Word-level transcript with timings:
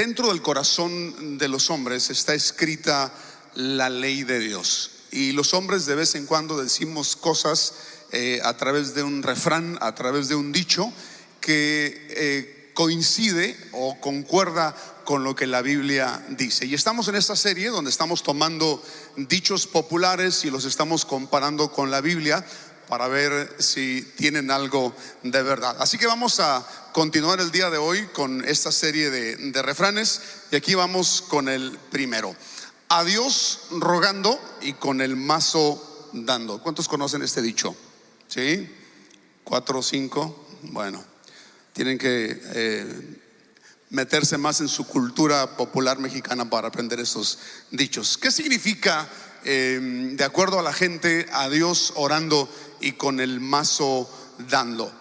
dentro 0.00 0.28
del 0.28 0.40
corazón 0.40 1.36
de 1.36 1.46
los 1.46 1.68
hombres 1.68 2.08
está 2.08 2.32
escrita 2.32 3.12
la 3.54 3.90
ley 3.90 4.22
de 4.22 4.38
Dios. 4.38 4.92
Y 5.10 5.32
los 5.32 5.52
hombres 5.52 5.84
de 5.84 5.94
vez 5.94 6.14
en 6.14 6.24
cuando 6.24 6.56
decimos 6.56 7.16
cosas 7.16 7.74
eh, 8.10 8.40
a 8.42 8.56
través 8.56 8.94
de 8.94 9.02
un 9.02 9.22
refrán, 9.22 9.76
a 9.82 9.94
través 9.94 10.28
de 10.28 10.36
un 10.36 10.52
dicho, 10.52 10.90
que 11.42 12.06
eh, 12.16 12.70
coincide 12.72 13.54
o 13.72 14.00
concuerda 14.00 14.74
con 15.04 15.22
lo 15.22 15.34
que 15.34 15.46
la 15.46 15.60
Biblia 15.60 16.24
dice. 16.30 16.64
Y 16.64 16.72
estamos 16.72 17.06
en 17.08 17.16
esta 17.16 17.36
serie 17.36 17.68
donde 17.68 17.90
estamos 17.90 18.22
tomando 18.22 18.82
dichos 19.16 19.66
populares 19.66 20.46
y 20.46 20.50
los 20.50 20.64
estamos 20.64 21.04
comparando 21.04 21.70
con 21.70 21.90
la 21.90 22.00
Biblia 22.00 22.42
para 22.90 23.06
ver 23.06 23.54
si 23.60 24.02
tienen 24.16 24.50
algo 24.50 24.92
de 25.22 25.42
verdad. 25.44 25.76
Así 25.78 25.96
que 25.96 26.08
vamos 26.08 26.40
a 26.40 26.66
continuar 26.92 27.38
el 27.38 27.52
día 27.52 27.70
de 27.70 27.78
hoy 27.78 28.08
con 28.08 28.44
esta 28.44 28.72
serie 28.72 29.10
de, 29.10 29.62
refranes 29.62 30.20
y 30.50 30.56
aquí 30.56 30.74
vamos 30.74 31.22
con 31.22 31.48
el 31.48 31.78
primero. 31.92 32.34
A 32.88 33.04
Dios 33.04 33.60
rogando 33.70 34.40
y 34.60 34.72
con 34.72 35.00
el 35.00 35.14
mazo 35.14 36.10
dando. 36.12 36.60
¿Cuántos 36.60 36.88
conocen 36.88 37.22
este 37.22 37.40
dicho? 37.40 37.76
¿Sí? 38.26 38.68
¿Cuatro 39.44 39.78
o 39.78 39.82
cinco? 39.84 40.48
Bueno, 40.62 41.02
tienen 41.72 41.96
que 41.96 42.42
eh, 42.42 43.20
meterse 43.90 44.36
más 44.36 44.60
en 44.60 44.68
su 44.68 44.84
cultura 44.88 45.56
popular 45.56 46.00
mexicana 46.00 46.50
para 46.50 46.66
aprender 46.66 46.98
esos 46.98 47.38
dichos. 47.70 48.18
¿Qué 48.18 48.32
significa, 48.32 49.08
eh, 49.44 49.78
de 50.12 50.24
acuerdo 50.24 50.58
a 50.58 50.62
la 50.62 50.72
gente, 50.72 51.26
a 51.32 51.48
Dios 51.48 51.92
orando 51.96 52.48
y 52.80 52.92
con 52.92 53.20
el 53.20 53.40
mazo 53.40 54.08
dando. 54.48 54.92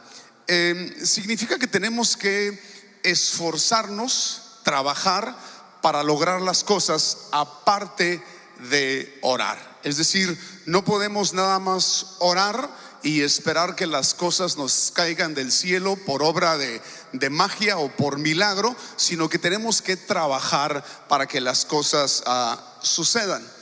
Em, 0.47 1.05
significa 1.05 1.59
que 1.59 1.67
tenemos 1.67 2.17
que 2.17 2.59
esforzarnos, 3.03 4.59
trabajar 4.63 5.35
para 5.81 6.03
lograr 6.03 6.41
las 6.41 6.63
cosas 6.63 7.29
aparte 7.31 8.21
de 8.69 9.17
orar. 9.21 9.79
Es 9.83 9.97
decir, 9.97 10.37
no 10.65 10.83
podemos 10.83 11.33
nada 11.33 11.59
más 11.59 12.15
orar 12.19 12.69
y 13.03 13.21
esperar 13.21 13.75
que 13.75 13.87
las 13.87 14.13
cosas 14.13 14.57
nos 14.57 14.91
caigan 14.93 15.33
del 15.33 15.51
cielo 15.51 15.95
por 15.95 16.21
obra 16.21 16.57
de, 16.57 16.81
magia 17.29 17.77
o 17.77 17.89
por 17.89 18.17
milagro, 18.17 18.75
sino 18.97 19.29
que 19.29 19.39
tenemos 19.39 19.81
que 19.81 19.95
trabajar 19.95 20.83
para 21.07 21.27
que 21.27 21.39
las 21.39 21.65
cosas 21.65 22.23
ah, 22.25 22.77
sucedan. 22.81 23.58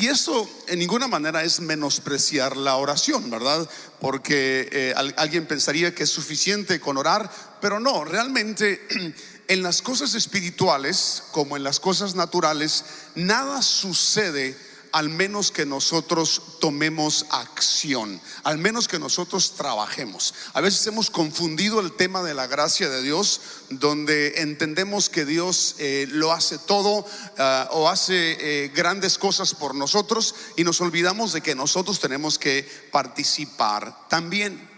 Y 0.00 0.06
eso 0.06 0.48
en 0.68 0.78
ninguna 0.78 1.08
manera 1.08 1.44
es 1.44 1.60
menospreciar 1.60 2.56
la 2.56 2.76
oración, 2.76 3.30
¿verdad? 3.30 3.68
Porque 4.00 4.66
eh, 4.72 4.94
alguien 5.16 5.46
pensaría 5.46 5.94
que 5.94 6.04
es 6.04 6.10
suficiente 6.10 6.80
con 6.80 6.96
orar, 6.96 7.30
pero 7.60 7.80
no, 7.80 8.02
realmente 8.06 8.80
en 9.48 9.62
las 9.62 9.82
cosas 9.82 10.14
espirituales 10.14 11.24
como 11.32 11.58
en 11.58 11.64
las 11.64 11.80
cosas 11.80 12.14
naturales, 12.14 12.84
nada 13.14 13.60
sucede 13.60 14.56
al 14.92 15.08
menos 15.08 15.50
que 15.50 15.66
nosotros 15.66 16.42
tomemos 16.60 17.26
acción, 17.30 18.20
al 18.42 18.58
menos 18.58 18.88
que 18.88 18.98
nosotros 18.98 19.54
trabajemos. 19.56 20.34
A 20.52 20.60
veces 20.60 20.86
hemos 20.86 21.10
confundido 21.10 21.80
el 21.80 21.92
tema 21.92 22.22
de 22.22 22.34
la 22.34 22.46
gracia 22.46 22.88
de 22.88 23.02
Dios, 23.02 23.40
donde 23.70 24.42
entendemos 24.42 25.08
que 25.08 25.24
Dios 25.24 25.76
eh, 25.78 26.06
lo 26.10 26.32
hace 26.32 26.58
todo 26.58 27.06
ah, 27.38 27.68
o 27.72 27.88
hace 27.88 28.64
eh, 28.64 28.68
grandes 28.74 29.18
cosas 29.18 29.54
por 29.54 29.74
nosotros 29.74 30.34
y 30.56 30.64
nos 30.64 30.80
olvidamos 30.80 31.32
de 31.32 31.40
que 31.40 31.54
nosotros 31.54 32.00
tenemos 32.00 32.38
que 32.38 32.68
participar 32.90 34.08
también. 34.08 34.68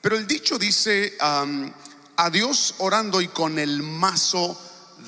Pero 0.00 0.16
el 0.16 0.26
dicho 0.26 0.58
dice, 0.58 1.16
a 1.18 2.30
Dios 2.30 2.74
orando 2.78 3.22
y 3.22 3.28
con 3.28 3.58
el 3.58 3.82
mazo 3.82 4.58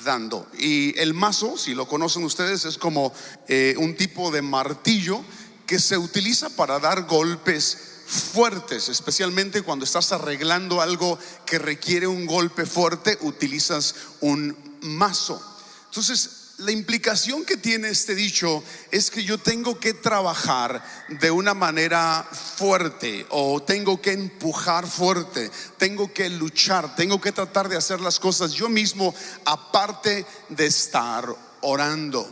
dando. 0.03 0.47
Y 0.57 0.97
el 0.99 1.13
mazo, 1.13 1.57
si 1.57 1.73
lo 1.73 1.87
conocen 1.87 2.23
ustedes, 2.23 2.65
es 2.65 2.77
como 2.77 3.13
eh, 3.47 3.75
un 3.77 3.95
tipo 3.95 4.31
de 4.31 4.41
martillo 4.41 5.23
que 5.65 5.79
se 5.79 5.97
utiliza 5.97 6.49
para 6.49 6.79
dar 6.79 7.03
golpes 7.03 7.77
fuertes, 8.07 8.87
especialmente 8.87 9.63
cuando 9.63 9.83
estás 9.83 10.13
arreglando 10.13 10.81
algo 10.81 11.19
que 11.45 11.59
requiere 11.59 12.07
un 12.07 12.25
golpe 12.25 12.65
fuerte, 12.65 13.17
utilizas 13.21 13.95
un 14.21 14.55
mazo. 14.81 15.41
Entonces, 15.85 16.46
la 16.57 16.71
implicación 16.71 17.45
que 17.45 17.57
tiene 17.57 17.89
este 17.89 18.15
dicho 18.15 18.63
es 18.89 19.11
que 19.11 19.23
yo 19.23 19.37
tengo 19.37 19.79
que 19.79 19.93
trabajar 19.93 20.83
de 21.07 21.29
una 21.29 21.53
manera 21.53 22.27
fuerte 22.31 23.27
o 23.29 23.61
tengo 23.61 24.01
que 24.01 24.13
empujar 24.13 24.87
fuerte, 24.87 25.51
tengo 25.77 26.11
que 26.11 26.29
luchar, 26.29 26.95
tengo 26.95 27.21
que 27.21 27.31
tratar 27.31 27.69
de 27.69 27.77
hacer 27.77 28.01
las 28.01 28.19
cosas 28.19 28.53
yo 28.53 28.69
mismo 28.69 29.13
aparte 29.45 30.25
de 30.49 30.65
estar 30.65 31.27
orando. 31.61 32.27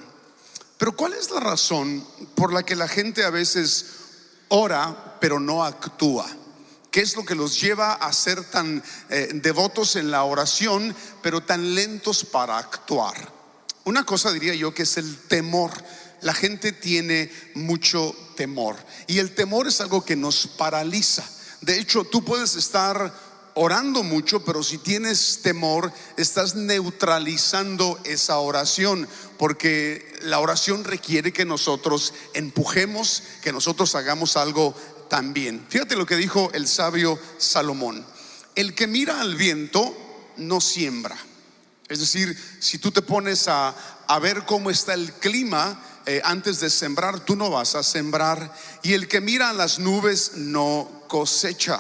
Pero 0.80 0.96
¿cuál 0.96 1.14
es 1.14 1.30
la 1.30 1.40
razón 1.40 2.06
por 2.34 2.52
la 2.52 2.64
que 2.64 2.76
la 2.76 2.88
gente 2.88 3.24
a 3.24 3.30
veces 3.30 3.86
ora 4.48 5.18
pero 5.22 5.40
no 5.40 5.64
actúa? 5.64 6.26
¿Qué 6.90 7.02
es 7.02 7.16
lo 7.16 7.24
que 7.24 7.36
los 7.36 7.62
lleva 7.62 7.94
a 7.94 8.12
ser 8.12 8.44
tan 8.46 8.82
eh, 9.10 9.30
devotos 9.36 9.96
en 9.98 10.10
la 10.10 10.24
oración 10.24 10.96
pero 11.22 11.44
tan 11.44 11.76
lentos 11.76 12.26
para 12.26 12.58
actuar? 12.58 13.35
Una 13.86 14.04
cosa 14.04 14.34
diría 14.34 14.56
yo 14.56 14.74
que 14.74 14.84
es 14.84 14.98
el 14.98 15.16
temor. 15.28 15.72
La 16.22 16.34
gente 16.34 16.72
tiene 16.72 17.32
mucho 17.54 18.16
temor 18.36 18.76
y 19.06 19.20
el 19.20 19.36
temor 19.36 19.68
es 19.68 19.80
algo 19.80 20.04
que 20.04 20.16
nos 20.16 20.48
paraliza. 20.48 21.24
De 21.62 21.80
hecho, 21.80 22.04
tú 22.04 22.26
puedes 22.26 22.56
estar 22.56 23.14
orando 23.54 24.02
mucho, 24.02 24.44
pero 24.44 24.64
si 24.64 24.80
tienes 24.80 25.42
temor, 25.44 25.94
estás 26.18 26.56
neutralizando 26.56 28.00
esa 28.06 28.40
oración, 28.40 29.08
porque 29.38 30.14
la 30.24 30.40
oración 30.40 30.84
requiere 30.84 31.32
que 31.32 31.46
nosotros 31.46 32.14
empujemos, 32.34 33.22
que 33.44 33.54
nosotros 33.54 33.94
hagamos 33.94 34.36
algo 34.36 34.76
también. 35.10 35.64
Fíjate 35.70 35.96
lo 35.96 36.08
que 36.08 36.18
dijo 36.18 36.50
el 36.54 36.68
sabio 36.68 37.20
Salomón. 37.38 38.04
El 38.56 38.74
que 38.74 38.88
mira 38.88 39.22
al 39.22 39.36
viento 39.36 39.96
no 40.38 40.60
siembra 40.60 41.16
es 41.88 42.00
decir, 42.00 42.38
si 42.60 42.80
tú 42.80 42.92
te 42.92 43.02
pones 43.02 43.48
a, 43.48 43.76
ver 44.22 44.46
cómo 44.46 44.70
está 44.70 44.94
el 44.94 45.14
clima 45.14 45.80
eh, 46.06 46.22
antes 46.24 46.60
de 46.60 46.70
sembrar, 46.70 47.20
tú 47.20 47.36
no 47.36 47.52
vas 47.52 47.76
a 47.76 47.84
sembrar. 47.84 48.54
Y 48.82 48.94
el 48.94 49.08
que 49.08 49.22
mira 49.22 49.50
a 49.50 49.54
las 49.54 49.78
nubes 49.78 50.32
no 50.36 51.04
cosecha. 51.08 51.80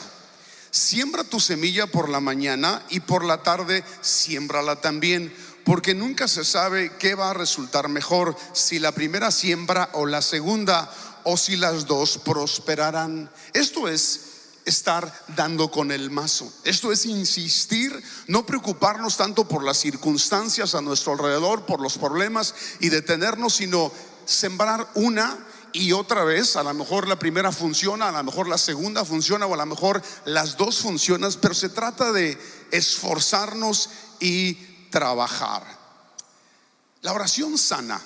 Siembra 0.70 1.24
tu 1.24 1.40
semilla 1.40 1.88
por 1.88 2.10
la 2.10 2.20
mañana 2.20 2.84
y 2.90 3.00
por 3.00 3.24
la 3.24 3.42
tarde 3.42 3.84
siémbrala 4.02 4.82
también, 4.82 5.34
porque 5.64 5.96
nunca 5.96 6.28
se 6.28 6.44
sabe 6.44 6.92
qué 7.00 7.16
va 7.16 7.32
a 7.32 7.34
resultar 7.34 7.88
mejor, 7.88 8.36
si 8.54 8.78
la 8.78 8.92
primera 8.92 9.32
siembra 9.32 9.90
o 9.94 10.06
la 10.06 10.22
segunda, 10.22 10.92
o 11.24 11.38
si 11.38 11.56
las 11.56 11.88
dos 11.88 12.20
prosperarán. 12.20 13.32
Esto 13.54 13.88
es 13.88 14.35
estar 14.66 15.26
dando 15.36 15.70
con 15.70 15.92
el 15.92 16.12
mazo. 16.12 16.52
Esto 16.64 16.92
es 16.92 17.06
insistir, 17.06 18.04
no 18.28 18.46
preocuparnos 18.46 19.16
tanto 19.18 19.48
por 19.48 19.64
las 19.64 19.78
circunstancias 19.78 20.76
a 20.76 20.82
nuestro 20.82 21.14
alrededor, 21.14 21.66
por 21.66 21.80
los 21.80 21.98
problemas 21.98 22.56
y 22.80 22.90
detenernos, 22.90 23.54
sino 23.54 23.92
sembrar 24.26 24.90
una 24.96 25.38
y 25.72 25.92
otra 25.92 26.24
vez. 26.24 26.56
A 26.56 26.64
lo 26.64 26.74
mejor 26.74 27.08
la 27.08 27.20
primera 27.20 27.52
funciona, 27.52 28.10
a 28.10 28.12
lo 28.12 28.24
mejor 28.24 28.48
la 28.48 28.58
segunda 28.58 29.06
funciona 29.06 29.46
o 29.46 29.54
a 29.54 29.58
lo 29.58 29.66
mejor 29.66 30.02
las 30.26 30.58
dos 30.58 30.80
funcionan, 30.80 31.32
pero 31.42 31.54
se 31.54 31.70
trata 31.70 32.12
de 32.12 32.38
esforzarnos 32.72 33.90
y 34.20 34.54
trabajar. 34.90 35.64
La 37.02 37.14
oración 37.14 37.58
sana. 37.58 38.02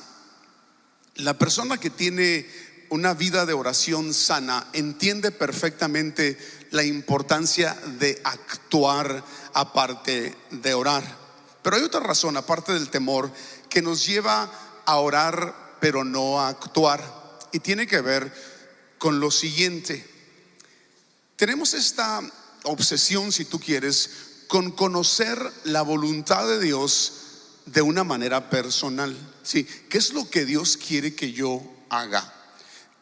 La 1.16 1.38
persona 1.38 1.78
que 1.78 1.90
tiene 1.90 2.48
una 2.89 3.13
vida 3.13 3.45
de 3.45 3.53
oración 3.53 4.13
sana 4.13 4.67
entiende 4.73 5.31
perfectamente 5.31 6.38
la 6.72 6.83
importancia 6.83 7.77
de 8.00 8.19
actuar 8.23 9.24
aparte 9.53 10.36
de 10.51 10.74
orar. 10.74 11.03
Pero 11.62 11.75
hay 11.75 11.83
otra 11.83 12.00
razón, 12.00 12.38
aparte 12.38 12.74
del 12.74 12.89
temor, 12.89 13.31
que 13.69 13.81
nos 13.81 14.06
lleva 14.06 14.51
a 14.86 14.95
orar 14.97 15.77
pero 15.80 16.03
no 16.03 16.39
a 16.39 16.50
actuar. 16.50 17.01
Y 17.51 17.59
tiene 17.59 17.88
que 17.88 18.01
ver 18.01 18.33
con 18.97 19.19
lo 19.19 19.31
siguiente. 19.31 20.06
Tenemos 21.35 21.74
esta 21.74 22.21
obsesión, 22.63 23.31
si 23.31 23.45
tú 23.45 23.59
quieres, 23.59 24.09
con 24.47 24.71
conocer 24.71 25.39
la 25.63 25.81
voluntad 25.81 26.47
de 26.47 26.59
Dios 26.59 27.13
de 27.65 27.81
una 27.81 28.03
manera 28.03 28.50
personal. 28.50 29.15
¿Sí? 29.44 29.63
¿Qué 29.63 29.97
es 29.97 30.13
lo 30.13 30.30
que 30.30 30.45
Dios 30.45 30.77
quiere 30.77 31.15
que 31.15 31.31
yo 31.31 31.63
haga? 31.89 32.38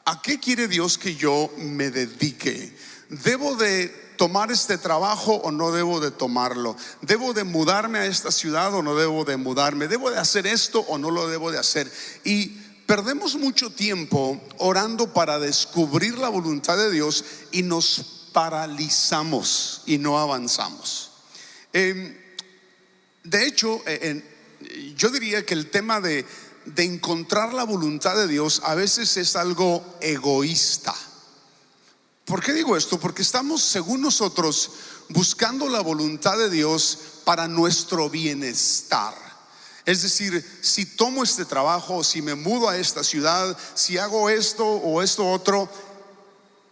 ¿A 0.08 0.22
qué 0.22 0.40
quiere 0.40 0.70
Dios 0.70 0.98
que 0.98 1.18
yo 1.18 1.52
me 1.58 1.92
dedique? 1.92 2.72
¿Debo 3.10 3.58
de 3.58 3.90
tomar 4.16 4.54
este 4.54 4.78
trabajo 4.78 5.34
o 5.34 5.52
no 5.52 5.74
debo 5.74 6.00
de 6.00 6.12
tomarlo? 6.12 6.78
¿Debo 7.02 7.34
de 7.34 7.44
mudarme 7.44 8.00
a 8.00 8.06
esta 8.06 8.32
ciudad 8.32 8.74
o 8.74 8.82
no 8.82 8.96
debo 8.96 9.26
de 9.26 9.36
mudarme? 9.36 9.90
¿Debo 9.90 10.10
de 10.10 10.18
hacer 10.18 10.48
esto 10.48 10.80
o 10.88 10.98
no 10.98 11.12
lo 11.12 11.28
debo 11.28 11.52
de 11.52 11.58
hacer? 11.58 11.92
Y 12.24 12.48
perdemos 12.86 13.36
mucho 13.36 13.70
tiempo 13.70 14.42
orando 14.60 15.12
para 15.12 15.40
descubrir 15.40 16.18
la 16.18 16.30
voluntad 16.30 16.78
de 16.78 16.90
Dios 16.90 17.26
y 17.52 17.64
nos 17.64 18.30
paralizamos 18.32 19.82
y 19.88 19.98
no 19.98 20.20
avanzamos. 20.20 21.12
Em, 21.74 22.16
de 23.26 23.46
hecho, 23.46 23.82
en 23.86 24.24
yo 24.96 25.10
diría 25.10 25.46
que 25.46 25.54
el 25.54 25.70
tema 25.70 26.02
de, 26.02 26.26
de 26.76 26.84
encontrar 26.84 27.54
la 27.54 27.64
voluntad 27.64 28.16
de 28.16 28.28
Dios 28.28 28.62
a 28.64 28.76
veces 28.76 29.16
es 29.18 29.36
algo 29.36 29.84
egoísta. 30.02 30.94
¿Por 32.26 32.44
qué 32.44 32.52
digo 32.52 32.76
esto? 32.76 33.00
Porque 33.00 33.22
estamos, 33.22 33.62
según 33.62 34.02
nosotros, 34.02 34.72
buscando 35.10 35.70
la 35.70 35.80
voluntad 35.80 36.38
de 36.38 36.50
Dios 36.50 37.00
para 37.24 37.48
nuestro 37.48 38.10
bienestar. 38.10 39.16
Es 39.86 40.02
decir, 40.02 40.46
si 40.62 40.86
tomo 40.86 41.24
este 41.24 41.46
trabajo, 41.46 42.04
si 42.04 42.22
me 42.22 42.36
mudo 42.36 42.68
a 42.68 42.78
esta 42.78 43.06
ciudad, 43.06 43.58
si 43.74 43.98
hago 43.98 44.30
esto 44.30 44.66
o 44.66 45.02
esto 45.02 45.26
otro, 45.26 45.70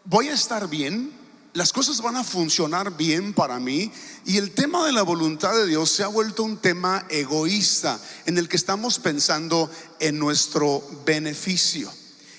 voy 0.03 0.27
a 0.27 0.33
estar 0.33 0.67
bien, 0.67 1.14
las 1.55 1.71
cosas 1.71 2.01
van 2.01 2.17
a 2.17 2.23
funcionar 2.25 2.97
bien 2.97 3.33
para 3.33 3.61
mí 3.61 3.89
y 4.25 4.37
el 4.37 4.51
tema 4.51 4.85
de 4.85 4.91
la 4.91 5.03
voluntad 5.03 5.55
de 5.55 5.65
Dios 5.65 5.89
se 5.89 6.03
ha 6.03 6.07
vuelto 6.07 6.43
un 6.43 6.57
tema 6.57 7.05
egoísta 7.09 7.97
en 8.25 8.37
el 8.37 8.49
que 8.49 8.57
estamos 8.57 8.99
pensando 8.99 9.71
en 10.01 10.19
nuestro 10.19 10.83
beneficio. 11.05 11.89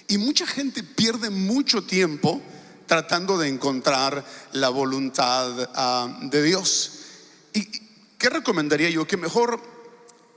Y 0.07 0.19
mucha 0.19 0.47
gente 0.47 0.83
pierde 0.83 1.31
mucho 1.31 1.83
tiempo 1.83 2.43
tratando 2.85 3.39
de 3.39 3.49
encontrar 3.49 4.23
la 4.53 4.69
voluntad 4.69 5.71
ah, 5.75 6.19
de 6.21 6.43
Dios. 6.43 6.93
¿Y 7.55 7.65
qué 8.19 8.29
recomendaría 8.29 8.91
yo? 8.91 9.07
Que 9.07 9.17
mejor 9.17 9.76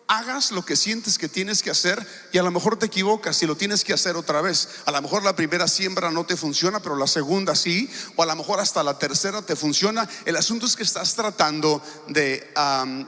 hagas 0.10 0.52
lo 0.52 0.66
que 0.66 0.76
sientes 0.76 1.20
que 1.20 1.30
tienes 1.30 1.62
que 1.62 1.70
hacer 1.70 2.06
y 2.34 2.40
a 2.40 2.44
lo 2.44 2.50
mejor 2.50 2.80
te 2.80 2.88
equivocas 2.88 3.42
y 3.44 3.46
lo 3.46 3.56
tienes 3.56 3.84
que 3.84 3.94
hacer 3.94 4.16
otra 4.16 4.42
vez. 4.42 4.68
A 4.86 4.92
lo 4.92 5.02
mejor 5.04 5.24
la 5.24 5.36
primera 5.36 5.68
siembra 5.68 6.10
no 6.10 6.26
te 6.26 6.36
funciona, 6.36 6.82
pero 6.82 6.96
la 6.96 7.06
segunda 7.06 7.56
sí, 7.56 7.88
o 8.16 8.24
a 8.24 8.26
lo 8.26 8.36
mejor 8.36 8.60
hasta 8.60 8.84
la 8.84 8.98
tercera 8.98 9.44
te 9.44 9.56
funciona. 9.56 10.10
El 10.26 10.36
asunto 10.36 10.66
es 10.66 10.76
que 10.76 10.82
estás 10.82 11.14
tratando 11.14 11.82
de 12.08 12.52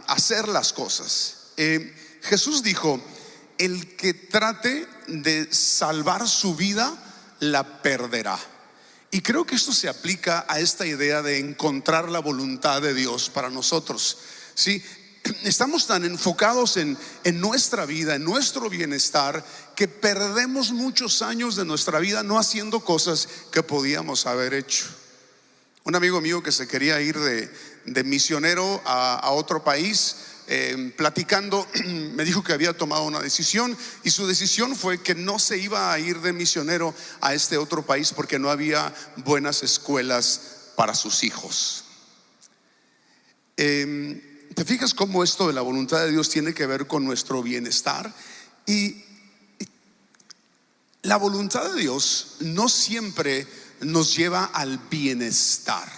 hacer 0.07 0.47
las 0.47 0.73
cosas. 0.73 1.37
Eh, 1.57 2.19
Jesús 2.21 2.61
dijo, 2.61 3.01
el 3.57 3.95
que 3.95 4.13
trate 4.13 4.87
de 5.07 5.51
salvar 5.51 6.27
su 6.27 6.55
vida, 6.55 6.95
la 7.39 7.81
perderá. 7.81 8.37
Y 9.09 9.21
creo 9.21 9.45
que 9.45 9.55
esto 9.55 9.73
se 9.73 9.89
aplica 9.89 10.45
a 10.47 10.59
esta 10.59 10.85
idea 10.85 11.23
de 11.23 11.39
encontrar 11.39 12.09
la 12.09 12.19
voluntad 12.19 12.79
de 12.79 12.93
Dios 12.93 13.31
para 13.31 13.49
nosotros. 13.49 14.19
Sí, 14.53 14.83
estamos 15.43 15.87
tan 15.87 16.03
enfocados 16.05 16.77
en, 16.77 16.97
nuestra 17.39 17.85
vida, 17.85 18.15
en 18.15 18.23
nuestro 18.23 18.69
bienestar, 18.69 19.43
que 19.75 19.87
perdemos 19.87 20.71
muchos 20.71 21.21
años 21.21 21.55
de 21.55 21.65
nuestra 21.65 21.99
vida 21.99 22.23
no 22.23 22.39
haciendo 22.39 22.79
cosas 22.81 23.27
que 23.51 23.63
podíamos 23.63 24.25
haber 24.25 24.53
hecho. 24.53 24.85
Un 25.83 25.95
amigo 25.95 26.21
mío 26.21 26.43
que 26.43 26.51
se 26.51 26.67
quería 26.67 27.01
ir 27.01 27.17
de, 27.17 28.03
misionero 28.03 28.81
a, 28.85 29.31
otro 29.31 29.63
país, 29.63 30.15
eh, 30.47 30.93
platicando, 30.95 31.67
me 32.13 32.23
dijo 32.23 32.43
que 32.43 32.53
había 32.53 32.77
tomado 32.77 33.03
una 33.03 33.19
decisión 33.19 33.75
y 34.03 34.11
su 34.11 34.27
decisión 34.27 34.75
fue 34.75 35.01
que 35.01 35.15
no 35.15 35.39
se 35.39 35.57
iba 35.57 35.91
a 35.91 35.99
ir 35.99 36.19
de 36.21 36.33
misionero 36.33 36.93
a 37.21 37.33
este 37.33 37.57
otro 37.57 37.83
país 37.83 38.13
porque 38.13 38.37
no 38.37 38.49
había 38.49 38.93
buenas 39.17 39.63
escuelas 39.63 40.41
para 40.75 40.93
sus 40.93 41.23
hijos. 41.23 41.85
Eh, 43.57 44.30
¿Te 44.55 44.65
fijas 44.65 44.93
cómo 44.93 45.23
esto 45.23 45.47
de 45.47 45.53
la 45.53 45.61
voluntad 45.61 45.99
de 45.99 46.11
Dios 46.11 46.29
tiene 46.29 46.53
que 46.53 46.65
ver 46.65 46.85
con 46.85 47.05
nuestro 47.05 47.41
bienestar? 47.41 48.13
Y 48.65 49.03
la 51.03 51.17
voluntad 51.17 51.73
de 51.73 51.79
Dios 51.79 52.35
no 52.41 52.67
siempre 52.67 53.47
nos 53.79 54.15
lleva 54.15 54.45
al 54.45 54.77
bienestar. 54.89 55.89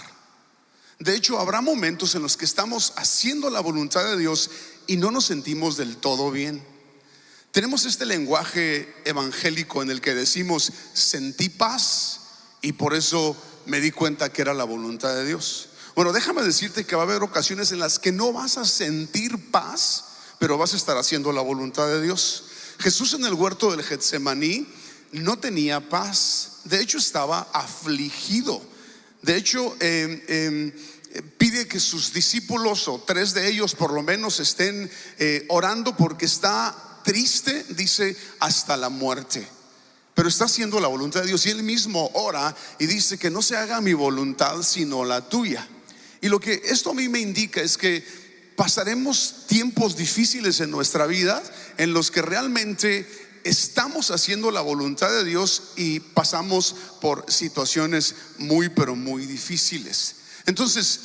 De 0.99 1.15
hecho, 1.15 1.39
habrá 1.39 1.61
momentos 1.61 2.15
en 2.15 2.21
los 2.21 2.37
que 2.37 2.45
estamos 2.45 2.93
haciendo 2.95 3.49
la 3.49 3.59
voluntad 3.59 4.05
de 4.05 4.17
Dios 4.17 4.49
y 4.87 4.97
no 4.97 5.11
nos 5.11 5.25
sentimos 5.25 5.75
del 5.75 5.97
todo 5.97 6.31
bien. 6.31 6.63
Tenemos 7.51 7.85
este 7.85 8.05
lenguaje 8.05 8.93
evangélico 9.03 9.81
en 9.81 9.91
el 9.91 9.99
que 9.99 10.15
decimos, 10.15 10.71
sentí 10.93 11.49
paz 11.49 12.21
y 12.61 12.73
por 12.73 12.93
eso 12.93 13.35
me 13.65 13.81
di 13.81 13.91
cuenta 13.91 14.31
que 14.31 14.41
era 14.41 14.53
la 14.53 14.63
voluntad 14.63 15.13
de 15.15 15.25
Dios. 15.25 15.69
Bueno, 15.95 16.11
déjame 16.11 16.41
decirte 16.41 16.85
que 16.85 16.95
va 16.95 17.03
a 17.03 17.05
haber 17.05 17.21
ocasiones 17.21 17.71
en 17.71 17.79
las 17.79 17.99
que 17.99 18.11
no 18.11 18.33
vas 18.33 18.57
a 18.57 18.65
sentir 18.65 19.51
paz, 19.51 20.05
pero 20.39 20.57
vas 20.57 20.73
a 20.73 20.77
estar 20.77 20.97
haciendo 20.97 21.31
la 21.31 21.41
voluntad 21.41 21.87
de 21.87 22.01
Dios. 22.01 22.45
Jesús 22.79 23.13
en 23.13 23.25
el 23.25 23.33
huerto 23.33 23.69
del 23.69 23.83
Getsemaní 23.83 24.67
no 25.11 25.37
tenía 25.37 25.89
paz, 25.89 26.61
de 26.63 26.81
hecho 26.81 26.97
estaba 26.97 27.47
afligido. 27.53 28.61
De 29.21 29.37
hecho, 29.37 29.75
em, 29.79 30.21
em, 30.27 30.73
pide 31.37 31.67
que 31.67 31.79
sus 31.79 32.11
discípulos 32.11 32.87
o 32.87 32.99
tres 33.05 33.33
de 33.33 33.47
ellos 33.47 33.75
por 33.75 33.93
lo 33.93 34.01
menos 34.01 34.39
estén 34.39 34.89
eh, 35.19 35.45
orando 35.49 35.95
porque 35.95 36.25
está 36.25 36.75
triste, 37.03 37.65
dice, 37.69 38.17
hasta 38.39 38.75
la 38.75 38.89
muerte. 38.89 39.47
Pero 40.15 40.27
está 40.27 40.45
haciendo 40.45 40.79
la 40.79 40.87
voluntad 40.87 41.21
de 41.21 41.27
Dios 41.27 41.45
y 41.45 41.51
él 41.51 41.63
mismo 41.63 42.09
ora 42.13 42.55
y 42.79 42.85
dice 42.85 43.17
que 43.17 43.29
no 43.29 43.41
se 43.41 43.57
haga 43.57 43.81
mi 43.81 43.93
voluntad 43.93 44.61
sino 44.63 45.05
la 45.05 45.27
tuya. 45.27 45.67
Y 46.23 46.29
lo 46.29 46.39
que 46.39 46.61
esto 46.63 46.91
a 46.91 46.93
mí 46.93 47.09
me 47.09 47.19
indica 47.19 47.61
es 47.61 47.77
que 47.77 48.01
pasaremos 48.55 49.45
tiempos 49.45 49.97
difíciles 49.97 50.61
en 50.61 50.71
nuestra 50.71 51.05
vida 51.05 51.43
en 51.77 51.91
los 51.91 52.11
que 52.11 52.21
realmente 52.21 53.05
estamos 53.43 54.09
haciendo 54.09 54.49
la 54.49 54.61
voluntad 54.61 55.09
de 55.09 55.25
Dios 55.25 55.73
y 55.75 55.99
pasamos 55.99 56.77
por 57.01 57.29
situaciones 57.29 58.15
muy, 58.37 58.69
pero 58.69 58.95
muy 58.95 59.25
difíciles. 59.25 60.15
Entonces, 60.45 61.01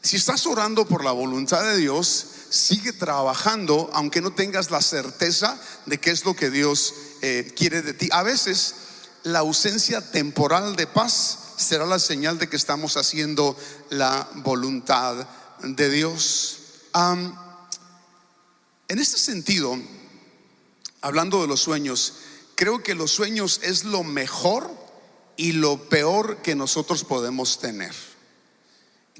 si 0.00 0.16
estás 0.16 0.46
orando 0.46 0.88
por 0.88 1.04
la 1.04 1.12
voluntad 1.12 1.62
de 1.62 1.76
Dios, 1.76 2.24
sigue 2.48 2.94
trabajando 2.94 3.90
aunque 3.92 4.22
no 4.22 4.32
tengas 4.32 4.70
la 4.70 4.80
certeza 4.80 5.60
de 5.84 6.00
qué 6.00 6.12
es 6.12 6.24
lo 6.24 6.34
que 6.34 6.48
Dios 6.48 6.94
eh, 7.20 7.52
quiere 7.54 7.82
de 7.82 7.92
ti. 7.92 8.08
A 8.10 8.22
veces 8.22 8.74
la 9.22 9.40
ausencia 9.40 10.00
temporal 10.00 10.76
de 10.76 10.86
paz 10.86 11.40
será 11.56 11.86
la 11.86 11.98
señal 11.98 12.38
de 12.38 12.48
que 12.48 12.56
estamos 12.56 12.96
haciendo 12.96 13.56
la 13.90 14.28
voluntad 14.36 15.26
de 15.62 15.90
Dios. 15.90 16.58
en 18.88 18.98
este 18.98 19.18
sentido, 19.18 19.76
hablando 21.00 21.40
de 21.42 21.48
los 21.48 21.60
sueños, 21.60 22.14
creo 22.54 22.82
que 22.82 22.94
los 22.94 23.10
sueños 23.10 23.60
es 23.62 23.84
lo 23.84 24.02
mejor 24.02 24.70
y 25.36 25.52
lo 25.52 25.88
peor 25.88 26.38
que 26.38 26.54
nosotros 26.54 27.04
podemos 27.04 27.58
tener. 27.58 27.94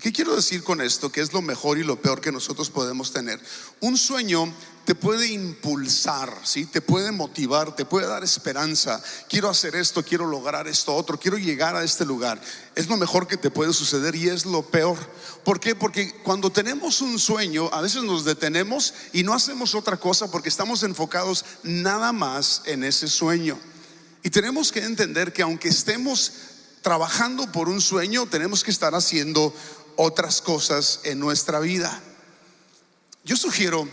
¿Qué 0.00 0.12
quiero 0.12 0.36
decir 0.36 0.62
con 0.62 0.82
esto? 0.82 1.10
Que 1.10 1.22
es 1.22 1.32
lo 1.32 1.40
mejor 1.40 1.78
y 1.78 1.82
lo 1.82 2.00
peor 2.00 2.20
que 2.20 2.30
nosotros 2.30 2.68
podemos 2.68 3.12
tener. 3.12 3.40
Un 3.80 3.96
sueño 3.96 4.52
te 4.84 4.94
puede 4.94 5.26
impulsar, 5.28 6.38
¿sí? 6.44 6.66
te 6.66 6.82
puede 6.82 7.12
motivar, 7.12 7.74
te 7.74 7.86
puede 7.86 8.06
dar 8.06 8.22
esperanza. 8.22 9.02
Quiero 9.26 9.48
hacer 9.48 9.74
esto, 9.74 10.04
quiero 10.04 10.26
lograr 10.26 10.68
esto 10.68 10.94
otro, 10.94 11.18
quiero 11.18 11.38
llegar 11.38 11.76
a 11.76 11.82
este 11.82 12.04
lugar. 12.04 12.38
Es 12.74 12.88
lo 12.88 12.98
mejor 12.98 13.26
que 13.26 13.38
te 13.38 13.50
puede 13.50 13.72
suceder 13.72 14.14
y 14.14 14.28
es 14.28 14.44
lo 14.44 14.62
peor. 14.62 14.98
¿Por 15.44 15.60
qué? 15.60 15.74
Porque 15.74 16.12
cuando 16.22 16.50
tenemos 16.50 17.00
un 17.00 17.18
sueño, 17.18 17.70
a 17.72 17.80
veces 17.80 18.02
nos 18.02 18.26
detenemos 18.26 18.92
y 19.14 19.22
no 19.22 19.32
hacemos 19.32 19.74
otra 19.74 19.96
cosa 19.96 20.30
porque 20.30 20.50
estamos 20.50 20.82
enfocados 20.82 21.44
nada 21.62 22.12
más 22.12 22.60
en 22.66 22.84
ese 22.84 23.08
sueño. 23.08 23.58
Y 24.22 24.28
tenemos 24.28 24.72
que 24.72 24.84
entender 24.84 25.32
que 25.32 25.42
aunque 25.42 25.68
estemos 25.68 26.32
trabajando 26.82 27.50
por 27.50 27.68
un 27.68 27.80
sueño, 27.80 28.26
tenemos 28.26 28.62
que 28.62 28.70
estar 28.70 28.94
haciendo 28.94 29.52
otras 29.96 30.40
cosas 30.40 31.00
en 31.04 31.18
nuestra 31.18 31.60
vida. 31.60 32.00
Yo 33.24 33.36
sugiero 33.36 33.88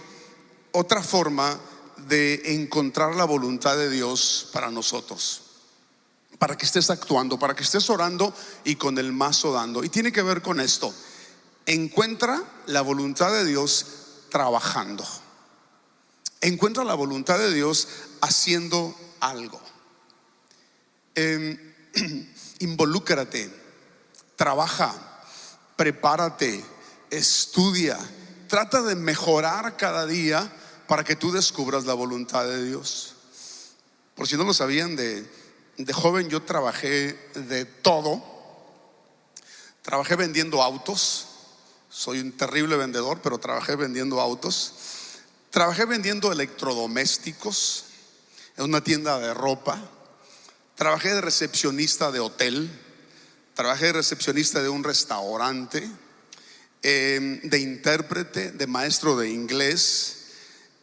otra 0.71 1.01
forma 1.01 1.59
de 2.07 2.55
encontrar 2.55 3.15
la 3.15 3.25
voluntad 3.25 3.77
de 3.77 3.89
Dios 3.89 4.49
para 4.51 4.69
nosotros. 4.69 5.41
Para 6.37 6.57
que 6.57 6.65
estés 6.65 6.89
actuando, 6.89 7.39
para 7.39 7.55
que 7.55 7.63
estés 7.63 7.89
orando 7.89 8.33
y 8.63 8.75
con 8.75 8.97
el 8.97 9.13
mazo 9.13 9.53
dando. 9.53 9.83
Y 9.83 9.89
tiene 9.89 10.11
que 10.11 10.21
ver 10.21 10.41
con 10.41 10.59
esto. 10.59 10.93
Encuentra 11.65 12.43
la 12.67 12.81
voluntad 12.81 13.31
de 13.31 13.45
Dios 13.45 13.85
trabajando. 14.29 15.05
Encuentra 16.41 16.83
la 16.83 16.95
voluntad 16.95 17.39
de 17.39 17.53
Dios 17.53 17.87
haciendo 18.21 18.93
algo. 19.21 19.61
Em, 21.15 21.57
involúcrate, 22.59 23.49
trabaja, 24.35 25.12
prepárate, 25.75 26.63
estudia, 27.09 27.97
trata 28.47 28.81
de 28.81 28.95
mejorar 28.95 29.77
cada 29.77 30.05
día 30.05 30.51
para 30.87 31.03
que 31.03 31.15
tú 31.15 31.31
descubras 31.31 31.85
la 31.85 31.93
voluntad 31.93 32.45
de 32.45 32.65
Dios. 32.65 33.13
Por 34.15 34.27
si 34.27 34.37
no 34.37 34.43
lo 34.43 34.53
sabían, 34.53 34.95
de, 34.95 35.27
joven 35.93 36.29
yo 36.29 36.43
trabajé 36.43 37.13
de 37.33 37.65
todo. 37.65 38.23
Trabajé 39.81 40.15
vendiendo 40.15 40.61
autos. 40.61 41.27
Soy 41.89 42.19
un 42.19 42.31
terrible 42.31 42.77
vendedor, 42.77 43.21
pero 43.21 43.39
trabajé 43.39 43.75
vendiendo 43.75 44.21
autos. 44.21 44.73
Trabajé 45.49 45.85
vendiendo 45.85 46.31
electrodomésticos 46.31 47.85
en 48.57 48.65
una 48.65 48.83
tienda 48.83 49.19
de 49.19 49.33
ropa. 49.33 49.79
Trabajé 50.75 51.13
de 51.13 51.21
recepcionista 51.21 52.11
de 52.11 52.19
hotel. 52.19 52.69
Trabajé 53.55 53.87
de 53.87 53.93
recepcionista 53.93 54.61
de 54.61 54.69
un 54.69 54.83
restaurante. 54.83 55.89
Em, 56.85 57.39
de 57.43 57.59
intérprete, 57.59 58.51
de 58.51 58.67
maestro 58.67 59.15
de 59.15 59.29
inglés 59.29 60.17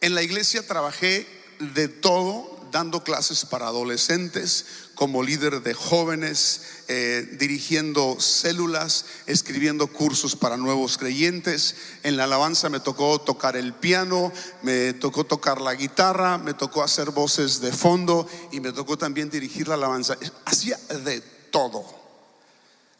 En 0.01 0.15
la 0.15 0.23
iglesia 0.23 0.65
trabajé 0.65 1.27
de 1.59 1.87
todo, 1.87 2.59
dando 2.71 3.03
clases 3.03 3.45
para 3.45 3.67
adolescentes, 3.67 4.65
como 4.95 5.21
líder 5.21 5.61
de 5.61 5.75
jóvenes, 5.75 6.61
eh, 6.87 7.37
dirigiendo 7.39 8.19
células, 8.19 9.05
escribiendo 9.27 9.85
cursos 9.85 10.35
para 10.35 10.57
nuevos 10.57 10.97
creyentes. 10.97 11.75
En 12.01 12.17
la 12.17 12.23
alabanza 12.23 12.69
me 12.69 12.79
tocó 12.79 13.21
tocar 13.21 13.55
el 13.55 13.73
piano, 13.73 14.33
me 14.63 14.93
tocó 14.93 15.23
tocar 15.23 15.61
la 15.61 15.75
guitarra, 15.75 16.39
me 16.39 16.55
tocó 16.55 16.81
hacer 16.81 17.11
voces 17.11 17.61
de 17.61 17.71
fondo 17.71 18.27
y 18.51 18.59
me 18.59 18.71
tocó 18.71 18.97
también 18.97 19.29
dirigir 19.29 19.67
la 19.67 19.75
alabanza. 19.75 20.17
Hacía 20.45 20.77
de 21.05 21.21
todo. 21.51 22.00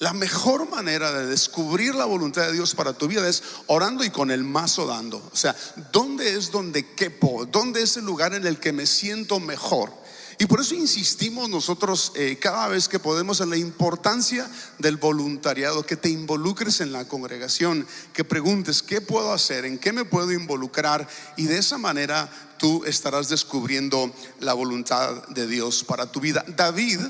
La 0.01 0.13
mejor 0.13 0.67
manera 0.67 1.11
de 1.11 1.27
descubrir 1.27 1.93
la 1.93 2.05
voluntad 2.05 2.47
de 2.47 2.53
Dios 2.53 2.73
para 2.73 2.93
tu 2.93 3.07
vida 3.07 3.29
es 3.29 3.43
orando 3.67 4.03
y 4.03 4.09
con 4.09 4.31
el 4.31 4.43
mazo 4.43 4.87
dando. 4.87 5.17
O 5.31 5.35
sea, 5.35 5.55
¿dónde 5.91 6.35
es 6.35 6.49
donde 6.49 6.95
quepo? 6.95 7.45
¿Dónde 7.45 7.83
es 7.83 7.97
el 7.97 8.05
lugar 8.05 8.33
en 8.33 8.47
el 8.47 8.59
que 8.59 8.73
me 8.73 8.87
siento 8.87 9.39
mejor? 9.39 9.93
Y 10.39 10.47
por 10.47 10.59
eso 10.59 10.73
insistimos 10.73 11.49
nosotros 11.49 12.13
eh, 12.15 12.39
cada 12.41 12.67
vez 12.67 12.87
que 12.87 12.97
podemos 12.97 13.41
en 13.41 13.51
la 13.51 13.57
importancia 13.57 14.49
del 14.79 14.97
voluntariado, 14.97 15.85
que 15.85 15.97
te 15.97 16.09
involucres 16.09 16.81
en 16.81 16.91
la 16.91 17.07
congregación, 17.07 17.85
que 18.11 18.23
preguntes 18.23 18.81
qué 18.81 19.01
puedo 19.01 19.31
hacer, 19.31 19.65
en 19.65 19.77
qué 19.77 19.93
me 19.93 20.03
puedo 20.03 20.31
involucrar 20.31 21.07
y 21.37 21.43
de 21.43 21.59
esa 21.59 21.77
manera 21.77 22.27
tú 22.57 22.83
estarás 22.85 23.29
descubriendo 23.29 24.11
la 24.39 24.53
voluntad 24.53 25.27
de 25.27 25.45
Dios 25.45 25.83
para 25.83 26.11
tu 26.11 26.19
vida. 26.19 26.43
David, 26.47 27.01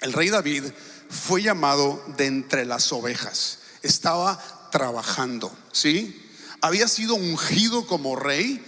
el 0.00 0.14
rey 0.14 0.30
David, 0.30 0.64
fue 1.10 1.42
llamado 1.42 2.02
de 2.16 2.26
entre 2.26 2.64
las 2.64 2.92
ovejas, 2.92 3.58
estaba 3.82 4.68
trabajando, 4.70 5.52
¿sí? 5.72 6.26
Había 6.62 6.88
sido 6.88 7.14
ungido 7.14 7.86
como 7.86 8.16
rey 8.16 8.64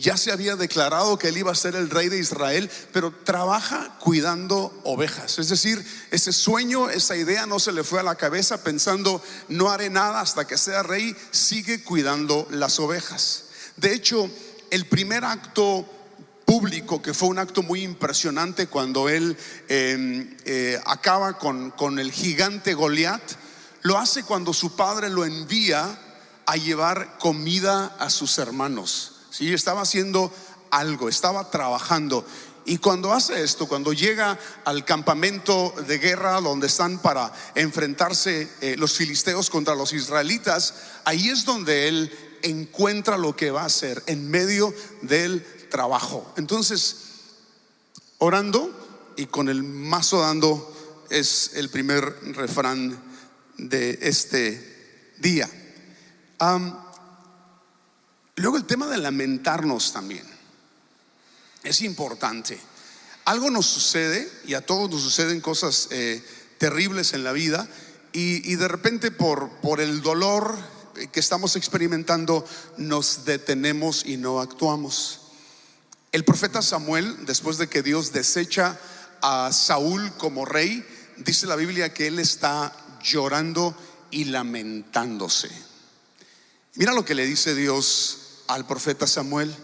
ya 0.00 0.16
se 0.16 0.32
había 0.32 0.56
declarado 0.56 1.18
que 1.18 1.28
él 1.28 1.38
iba 1.38 1.52
a 1.52 1.56
ser 1.56 1.74
el 1.74 1.90
rey 1.90 2.08
de 2.08 2.18
Israel, 2.18 2.70
pero 2.92 3.12
trabaja 3.24 3.96
cuidando 3.98 4.78
ovejas. 4.84 5.38
Es 5.38 5.48
decir, 5.48 5.84
ese 6.10 6.32
sueño, 6.32 6.90
esa 6.90 7.16
idea 7.16 7.46
no 7.46 7.58
se 7.58 7.72
le 7.72 7.84
fue 7.84 8.00
a 8.00 8.04
la 8.04 8.14
cabeza 8.14 8.62
pensando, 8.62 9.22
no 9.48 9.70
haré 9.70 9.90
nada 9.90 10.20
hasta 10.20 10.46
que 10.46 10.58
sea 10.58 10.82
rey, 10.82 11.16
sigue 11.30 11.82
cuidando 11.82 12.46
las 12.50 12.78
ovejas. 12.78 13.44
De 13.76 13.92
hecho, 13.92 14.30
el 14.70 14.86
primer 14.86 15.24
acto 15.24 15.88
público, 16.46 17.02
que 17.02 17.12
fue 17.12 17.28
un 17.28 17.38
acto 17.38 17.62
muy 17.62 17.82
impresionante 17.82 18.68
cuando 18.68 19.10
él 19.10 19.36
em, 19.68 20.34
eh, 20.46 20.80
acaba 20.86 21.36
con, 21.36 21.72
con 21.72 21.98
el 21.98 22.10
gigante 22.10 22.72
Goliat, 22.72 23.20
lo 23.82 23.98
hace 23.98 24.22
cuando 24.22 24.54
su 24.54 24.74
padre 24.74 25.10
lo 25.10 25.26
envía 25.26 25.98
a 26.46 26.56
llevar 26.56 27.18
comida 27.18 27.96
a 27.98 28.08
sus 28.08 28.38
hermanos. 28.38 29.12
¿sí? 29.30 29.52
Estaba 29.52 29.82
haciendo 29.82 30.32
algo, 30.70 31.08
estaba 31.08 31.50
trabajando. 31.50 32.24
Y 32.64 32.78
cuando 32.78 33.12
hace 33.12 33.42
esto, 33.44 33.68
cuando 33.68 33.92
llega 33.92 34.38
al 34.64 34.84
campamento 34.84 35.72
de 35.86 35.98
guerra 35.98 36.40
donde 36.40 36.66
están 36.66 36.98
para 36.98 37.32
enfrentarse 37.54 38.50
eh, 38.60 38.74
los 38.76 38.94
filisteos 38.94 39.50
contra 39.50 39.76
los 39.76 39.92
israelitas, 39.92 40.74
ahí 41.04 41.28
es 41.28 41.44
donde 41.44 41.88
él 41.88 42.38
encuentra 42.42 43.18
lo 43.18 43.36
que 43.36 43.50
va 43.50 43.62
a 43.62 43.66
hacer 43.66 44.02
en 44.06 44.28
medio 44.30 44.74
del 45.02 45.44
trabajo. 45.68 46.32
Entonces, 46.36 46.96
orando 48.18 49.14
y 49.16 49.26
con 49.26 49.48
el 49.48 49.62
mazo 49.62 50.20
dando 50.20 50.72
es 51.10 51.52
el 51.54 51.70
primer 51.70 52.04
refrán 52.36 52.98
de 53.56 53.98
este 54.02 55.12
día. 55.18 55.48
Luego 58.36 58.56
el 58.56 58.64
tema 58.64 58.86
de 58.86 58.98
lamentarnos 58.98 59.92
también. 59.92 60.24
Es 61.62 61.80
importante. 61.80 62.58
Algo 63.24 63.50
nos 63.50 63.66
sucede 63.66 64.30
y 64.46 64.54
a 64.54 64.64
todos 64.64 64.90
nos 64.90 65.02
suceden 65.02 65.40
cosas 65.40 65.88
eh, 65.90 66.22
terribles 66.58 67.12
en 67.12 67.24
la 67.24 67.32
vida 67.32 67.68
y, 68.12 68.54
de 68.54 68.68
repente 68.68 69.10
por, 69.10 69.50
por 69.60 69.80
el 69.80 70.00
dolor 70.00 70.56
que 71.12 71.20
estamos 71.20 71.56
experimentando 71.56 72.46
nos 72.78 73.26
detenemos 73.26 74.06
y 74.06 74.16
no 74.16 74.40
actuamos. 74.40 75.25
El 76.16 76.24
profeta 76.24 76.62
Samuel, 76.62 77.26
después 77.26 77.58
de 77.58 77.68
que 77.68 77.82
Dios 77.82 78.10
desecha 78.10 78.80
a 79.20 79.52
Saúl 79.52 80.14
como 80.16 80.46
rey, 80.46 80.82
dice 81.18 81.46
la 81.46 81.56
Biblia 81.56 81.92
que 81.92 82.06
él 82.06 82.18
está 82.18 82.74
llorando 83.02 83.76
y 84.10 84.24
lamentándose. 84.24 85.50
Mira 86.76 86.94
lo 86.94 87.04
que 87.04 87.14
le 87.14 87.26
dice 87.26 87.54
Dios 87.54 88.44
al 88.46 88.66
profeta 88.66 89.06
Samuel, 89.06 89.54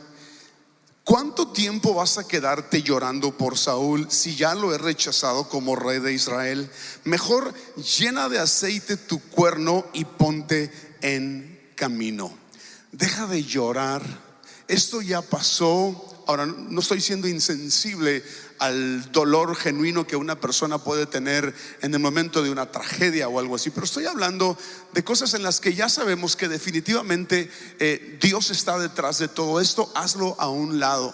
¿cuánto 1.04 1.52
tiempo 1.52 1.94
vas 1.94 2.18
a 2.18 2.28
quedarte 2.28 2.82
llorando 2.82 3.34
por 3.38 3.56
Saúl 3.56 4.10
si 4.10 4.36
ya 4.36 4.54
lo 4.54 4.74
he 4.74 4.78
rechazado 4.78 5.48
como 5.48 5.74
rey 5.74 6.00
de 6.00 6.12
Israel? 6.12 6.70
Mejor 7.04 7.54
llena 7.76 8.28
de 8.28 8.40
aceite 8.40 8.98
tu 8.98 9.20
cuerno 9.30 9.86
y 9.94 10.04
ponte 10.04 10.70
en 11.00 11.72
camino. 11.76 12.30
Deja 12.90 13.26
de 13.26 13.42
llorar. 13.42 14.31
Esto 14.72 15.02
ya 15.02 15.20
pasó. 15.20 16.24
Ahora, 16.26 16.46
no 16.46 16.80
estoy 16.80 17.02
siendo 17.02 17.28
insensible 17.28 18.24
al 18.58 19.12
dolor 19.12 19.54
genuino 19.54 20.06
que 20.06 20.16
una 20.16 20.40
persona 20.40 20.78
puede 20.78 21.04
tener 21.04 21.54
en 21.82 21.92
el 21.92 22.00
momento 22.00 22.42
de 22.42 22.48
una 22.48 22.72
tragedia 22.72 23.28
o 23.28 23.38
algo 23.38 23.56
así, 23.56 23.68
pero 23.68 23.84
estoy 23.84 24.06
hablando 24.06 24.56
de 24.94 25.04
cosas 25.04 25.34
en 25.34 25.42
las 25.42 25.60
que 25.60 25.74
ya 25.74 25.90
sabemos 25.90 26.36
que 26.36 26.48
definitivamente 26.48 27.50
eh, 27.80 28.18
Dios 28.22 28.48
está 28.48 28.78
detrás 28.78 29.18
de 29.18 29.28
todo 29.28 29.60
esto, 29.60 29.92
hazlo 29.94 30.36
a 30.38 30.48
un 30.48 30.80
lado. 30.80 31.12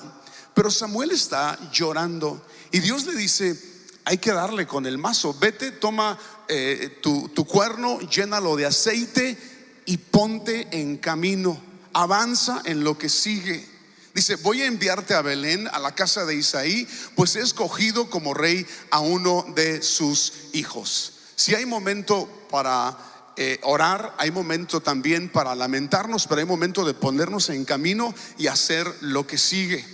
Pero 0.55 0.71
Samuel 0.71 1.11
está 1.11 1.59
llorando 1.73 2.41
y 2.71 2.79
Dios 2.79 3.07
le 3.07 3.17
dice, 3.17 3.61
hay 4.05 4.19
que 4.19 4.31
darle 4.31 4.69
con 4.69 4.87
el 4.87 4.99
mazo, 4.99 5.35
vete, 5.41 5.73
toma 5.73 6.17
eh, 6.47 7.00
tu, 7.03 7.29
tu 7.31 7.45
cuerno, 7.45 7.99
llénalo 8.03 8.55
de 8.55 8.67
aceite 8.67 9.37
y 9.85 9.97
ponte 9.97 10.69
en 10.71 10.99
camino, 10.99 11.61
avanza 11.92 12.62
en 12.64 12.85
lo 12.85 12.99
que 12.99 13.09
sigue. 13.09 13.66
Dice, 14.14 14.37
voy 14.37 14.62
a 14.62 14.66
enviarte 14.66 15.14
a 15.14 15.23
Belén, 15.23 15.68
a 15.68 15.78
la 15.78 15.95
casa 15.95 16.25
de 16.25 16.35
Isaí, 16.35 16.88
pues 17.14 17.37
he 17.37 17.40
escogido 17.40 18.11
como 18.11 18.35
rey 18.35 18.66
a 18.90 19.00
uno 19.00 19.45
de 19.54 19.83
sus 19.83 20.33
hijos. 20.52 21.12
Si 21.37 21.54
hay 21.54 21.66
momento 21.66 22.28
para 22.50 22.99
eh, 23.37 23.61
orar, 23.62 24.16
hay 24.18 24.33
momento 24.33 24.80
también 24.80 25.28
para 25.28 25.54
lamentarnos, 25.54 26.26
pero 26.26 26.40
hay 26.40 26.47
momento 26.47 26.85
de 26.85 26.95
ponernos 26.95 27.50
en 27.50 27.64
camino 27.64 28.12
y 28.37 28.49
hacer 28.49 28.92
lo 29.00 29.26
que 29.26 29.38
sigue. 29.38 29.85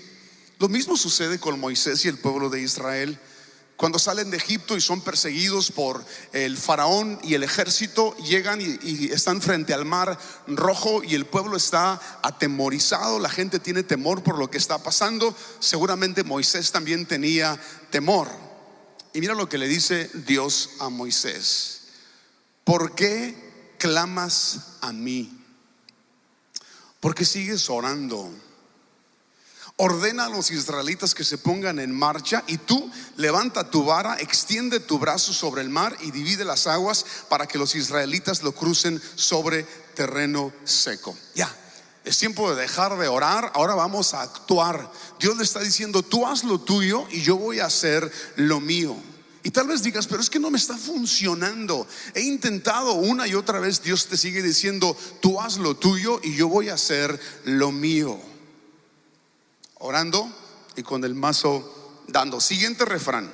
Lo 0.59 0.71
mismo 0.71 0.97
sucede 0.97 1.39
con 1.39 1.61
Moisés 1.61 2.05
y 2.05 2.09
el 2.09 2.17
pueblo 2.17 2.49
de 2.49 2.63
Israel. 2.63 3.19
Cuando 3.77 3.99
salen 3.99 4.31
de 4.31 4.37
Egipto 4.37 4.77
y 4.77 4.81
son 4.81 5.01
perseguidos 5.01 5.73
por 5.73 6.05
el 6.33 6.57
faraón 6.57 7.19
y 7.25 7.35
el 7.35 7.43
ejército, 7.43 8.17
llegan 8.19 8.61
y, 8.61 9.07
están 9.07 9.43
frente 9.43 9.75
al 9.75 9.85
mar 9.85 10.17
rojo 10.47 11.03
y 11.03 11.15
el 11.15 11.27
pueblo 11.27 11.57
está 11.57 12.01
atemorizado, 12.23 13.19
la 13.19 13.29
gente 13.29 13.59
tiene 13.59 13.83
temor 13.83 14.23
por 14.23 14.39
lo 14.39 14.49
que 14.49 14.59
está 14.59 14.79
pasando. 14.79 15.35
Seguramente 15.59 16.23
Moisés 16.23 16.71
también 16.71 17.05
tenía 17.07 17.61
temor. 17.91 18.29
Y 19.13 19.21
mira 19.21 19.35
lo 19.35 19.49
que 19.49 19.59
le 19.59 19.67
dice 19.67 20.09
Dios 20.27 20.71
a 20.79 20.89
Moisés. 20.89 21.83
¿Por 22.63 22.95
qué 22.95 23.75
clamas 23.79 24.79
a 24.83 24.93
mí? 24.93 25.41
Porque 27.01 27.25
sigues 27.25 27.69
orando 27.69 28.31
Ordena 29.77 30.27
a 30.27 30.29
los 30.29 30.53
israelitas 30.53 31.17
que 31.17 31.25
se 31.25 31.37
pongan 31.37 31.81
en 31.81 31.93
marcha 31.93 32.45
y 32.47 32.59
tú 32.59 32.89
levanta 33.17 33.71
tu 33.71 33.85
vara, 33.85 34.17
extiende 34.21 34.79
tu 34.79 35.01
brazo 35.01 35.33
sobre 35.33 35.63
el 35.63 35.69
mar 35.69 35.97
y 36.01 36.13
divide 36.13 36.45
las 36.45 36.69
aguas 36.69 37.05
para 37.29 37.49
que 37.49 37.59
los 37.59 37.75
israelitas 37.75 38.45
lo 38.45 38.53
crucen 38.53 39.03
sobre 39.17 39.65
terreno 39.97 40.53
seco. 40.63 41.17
Ya, 41.35 41.53
es 42.05 42.19
tiempo 42.19 42.55
de 42.55 42.63
dejar 42.63 42.97
de 42.97 43.09
orar, 43.09 43.51
ahora 43.57 43.75
vamos 43.75 44.15
a 44.15 44.23
actuar. 44.23 44.93
Dios 45.19 45.37
le 45.39 45.43
está 45.43 45.59
diciendo, 45.59 46.05
tú 46.05 46.25
haz 46.25 46.45
lo 46.45 46.61
tuyo 46.61 47.09
y 47.11 47.23
yo 47.23 47.37
voy 47.37 47.59
a 47.59 47.67
hacer 47.67 48.13
lo 48.37 48.61
mío. 48.61 48.95
Y 49.43 49.51
tal 49.51 49.67
vez 49.67 49.83
digas, 49.83 50.07
pero 50.07 50.23
es 50.23 50.31
que 50.31 50.39
no 50.39 50.53
me 50.53 50.59
está 50.59 50.79
funcionando. 50.79 51.85
He 52.15 52.21
intentado 52.21 52.93
una 52.93 53.27
y 53.27 53.35
otra 53.35 53.59
vez, 53.59 53.83
Dios 53.83 54.07
te 54.07 54.17
sigue 54.17 54.41
diciendo, 54.41 54.97
tú 55.21 55.41
haz 55.41 55.59
lo 55.59 55.75
tuyo 55.75 56.21
y 56.23 56.37
yo 56.37 56.49
voy 56.49 56.69
a 56.69 56.75
hacer 56.75 57.19
lo 57.45 57.73
mío 57.73 58.34
orando 59.85 60.27
y 60.77 60.83
con 60.83 61.05
el 61.05 61.15
mazo 61.15 62.03
dando. 62.09 62.41
Siguiente 62.41 62.87
refrán. 62.87 63.31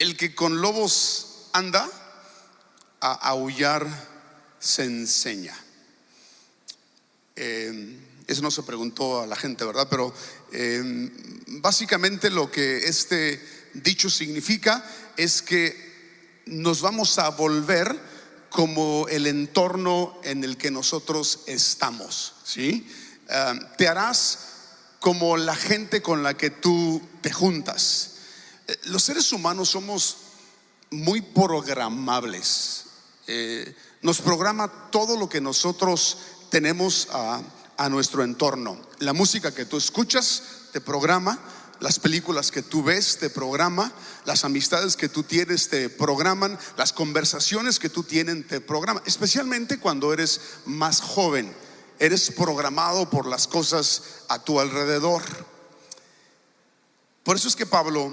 El 0.00 0.16
que 0.16 0.34
con 0.34 0.60
lobos 0.60 1.48
anda, 1.52 1.88
a 3.00 3.12
aullar 3.12 3.86
se 4.58 4.84
enseña. 4.84 5.56
Eh, 7.36 7.98
eso 8.26 8.42
no 8.42 8.50
se 8.50 8.64
preguntó 8.64 9.20
a 9.20 9.26
la 9.26 9.36
gente, 9.36 9.64
¿verdad? 9.64 9.86
Pero 9.88 10.12
eh, 10.52 10.82
básicamente 11.46 12.28
lo 12.28 12.50
que 12.50 12.78
este 12.78 13.40
dicho 13.74 14.10
significa 14.10 14.84
es 15.16 15.40
que 15.40 16.42
nos 16.46 16.80
vamos 16.80 17.18
a 17.18 17.28
volver 17.30 17.96
como 18.50 19.06
el 19.08 19.28
entorno 19.28 20.18
en 20.24 20.42
el 20.42 20.56
que 20.56 20.72
nosotros 20.72 21.40
estamos, 21.46 22.34
¿sí? 22.42 22.88
Ah, 23.28 23.54
te 23.76 23.88
harás 23.88 24.38
como 25.00 25.36
la 25.36 25.56
gente 25.56 26.02
con 26.02 26.22
la 26.22 26.34
que 26.34 26.50
tú 26.50 27.00
te 27.20 27.32
juntas. 27.32 28.12
Eh, 28.66 28.76
los 28.84 29.02
seres 29.02 29.32
humanos 29.32 29.70
somos 29.70 30.16
muy 30.90 31.20
programables. 31.20 32.84
Eh, 33.26 33.74
nos 34.02 34.20
programa 34.20 34.90
todo 34.90 35.16
lo 35.16 35.28
que 35.28 35.40
nosotros 35.40 36.18
tenemos 36.50 37.08
a, 37.12 37.42
a 37.76 37.88
nuestro 37.88 38.22
entorno. 38.22 38.80
La 39.00 39.12
música 39.12 39.52
que 39.52 39.64
tú 39.64 39.76
escuchas 39.76 40.42
te 40.72 40.80
programa, 40.80 41.38
las 41.80 41.98
películas 41.98 42.50
que 42.50 42.62
tú 42.62 42.82
ves 42.82 43.18
te 43.18 43.28
programa, 43.28 43.92
las 44.24 44.44
amistades 44.44 44.96
que 44.96 45.08
tú 45.08 45.24
tienes 45.24 45.68
te 45.68 45.88
programan, 45.88 46.58
las 46.76 46.92
conversaciones 46.92 47.78
que 47.78 47.88
tú 47.88 48.02
tienes 48.02 48.46
te 48.46 48.60
programan, 48.60 49.02
especialmente 49.06 49.78
cuando 49.78 50.12
eres 50.12 50.40
más 50.64 51.00
joven, 51.00 51.52
eres 51.98 52.30
programado 52.30 53.08
por 53.10 53.26
las 53.26 53.46
cosas 53.46 54.02
a 54.28 54.38
tu 54.38 54.60
alrededor. 54.60 55.22
Por 57.22 57.36
eso 57.36 57.48
es 57.48 57.56
que 57.56 57.66
Pablo 57.66 58.12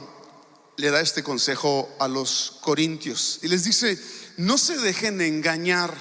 le 0.77 0.89
da 0.89 1.01
este 1.01 1.23
consejo 1.23 1.89
a 1.99 2.07
los 2.07 2.57
corintios 2.61 3.39
y 3.43 3.47
les 3.47 3.63
dice, 3.63 3.99
no 4.37 4.57
se 4.57 4.77
dejen 4.77 5.21
engañar, 5.21 5.95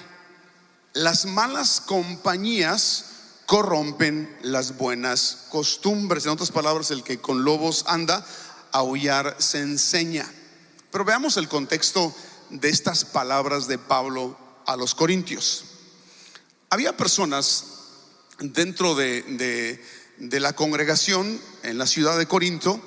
las 0.95 1.27
malas 1.27 1.81
compañías 1.81 3.07
corrompen 3.47 4.35
las 4.43 4.79
buenas 4.79 5.47
costumbres. 5.51 6.25
En 6.25 6.33
otras 6.33 6.51
palabras, 6.51 6.91
el 6.91 7.03
que 7.03 7.21
con 7.21 7.45
lobos 7.45 7.85
anda, 7.87 8.25
aullar 8.73 9.37
se 9.39 9.61
enseña. 9.61 10.31
Pero 10.91 11.05
veamos 11.05 11.37
el 11.37 11.49
contexto 11.49 12.15
de 12.51 12.69
estas 12.69 13.05
palabras 13.05 13.67
de 13.67 13.79
Pablo 13.79 14.37
a 14.67 14.77
los 14.77 14.95
corintios. 14.95 15.65
Había 16.71 16.97
personas 16.97 17.65
dentro 18.43 18.95
de, 18.95 19.81
de 20.19 20.41
la 20.41 20.55
congregación 20.55 21.41
en 21.63 21.79
la 21.79 21.87
ciudad 21.87 22.19
de 22.19 22.27
Corinto 22.27 22.81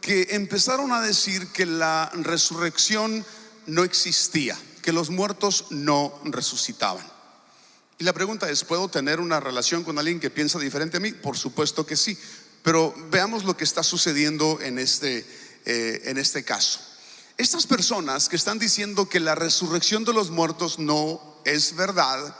que 0.00 0.28
empezaron 0.30 0.92
a 0.92 1.00
decir 1.00 1.48
que 1.48 1.66
la 1.66 2.10
resurrección 2.14 3.24
no 3.66 3.82
existía, 3.82 4.56
que 4.82 4.92
los 4.92 5.10
muertos 5.10 5.66
no 5.70 6.18
resucitaban. 6.24 7.04
Y 7.98 8.04
la 8.04 8.12
pregunta 8.12 8.48
es, 8.50 8.62
¿puedo 8.62 8.88
tener 8.88 9.20
una 9.20 9.40
relación 9.40 9.82
con 9.82 9.98
alguien 9.98 10.20
que 10.20 10.30
piensa 10.30 10.58
diferente 10.58 10.98
a 10.98 11.00
mí? 11.00 11.12
Por 11.12 11.36
supuesto 11.36 11.86
que 11.86 11.96
sí. 11.96 12.16
Pero 12.62 12.94
veamos 13.10 13.44
lo 13.44 13.56
que 13.56 13.64
está 13.64 13.82
sucediendo 13.82 14.60
en 14.60 14.78
este, 14.78 15.26
eh, 15.64 16.02
en 16.04 16.18
este 16.18 16.44
caso. 16.44 16.80
Estas 17.38 17.66
personas 17.66 18.28
que 18.28 18.36
están 18.36 18.58
diciendo 18.58 19.08
que 19.08 19.20
la 19.20 19.34
resurrección 19.34 20.04
de 20.04 20.12
los 20.12 20.30
muertos 20.30 20.78
no 20.78 21.40
es 21.44 21.74
verdad, 21.74 22.36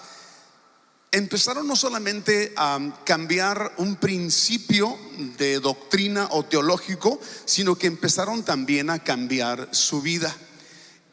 empezaron 1.16 1.66
no 1.66 1.76
solamente 1.76 2.52
a 2.56 2.78
cambiar 3.04 3.72
un 3.78 3.96
principio 3.96 4.98
de 5.38 5.60
doctrina 5.60 6.28
o 6.32 6.44
teológico, 6.44 7.18
sino 7.46 7.76
que 7.76 7.86
empezaron 7.86 8.42
también 8.42 8.90
a 8.90 8.98
cambiar 8.98 9.70
su 9.72 10.02
vida. 10.02 10.36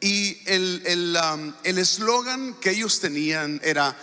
Y 0.00 0.42
el 0.44 0.82
eslogan 1.64 2.48
el, 2.48 2.54
que 2.60 2.72
ellos 2.72 3.00
tenían 3.00 3.62
era, 3.64 3.96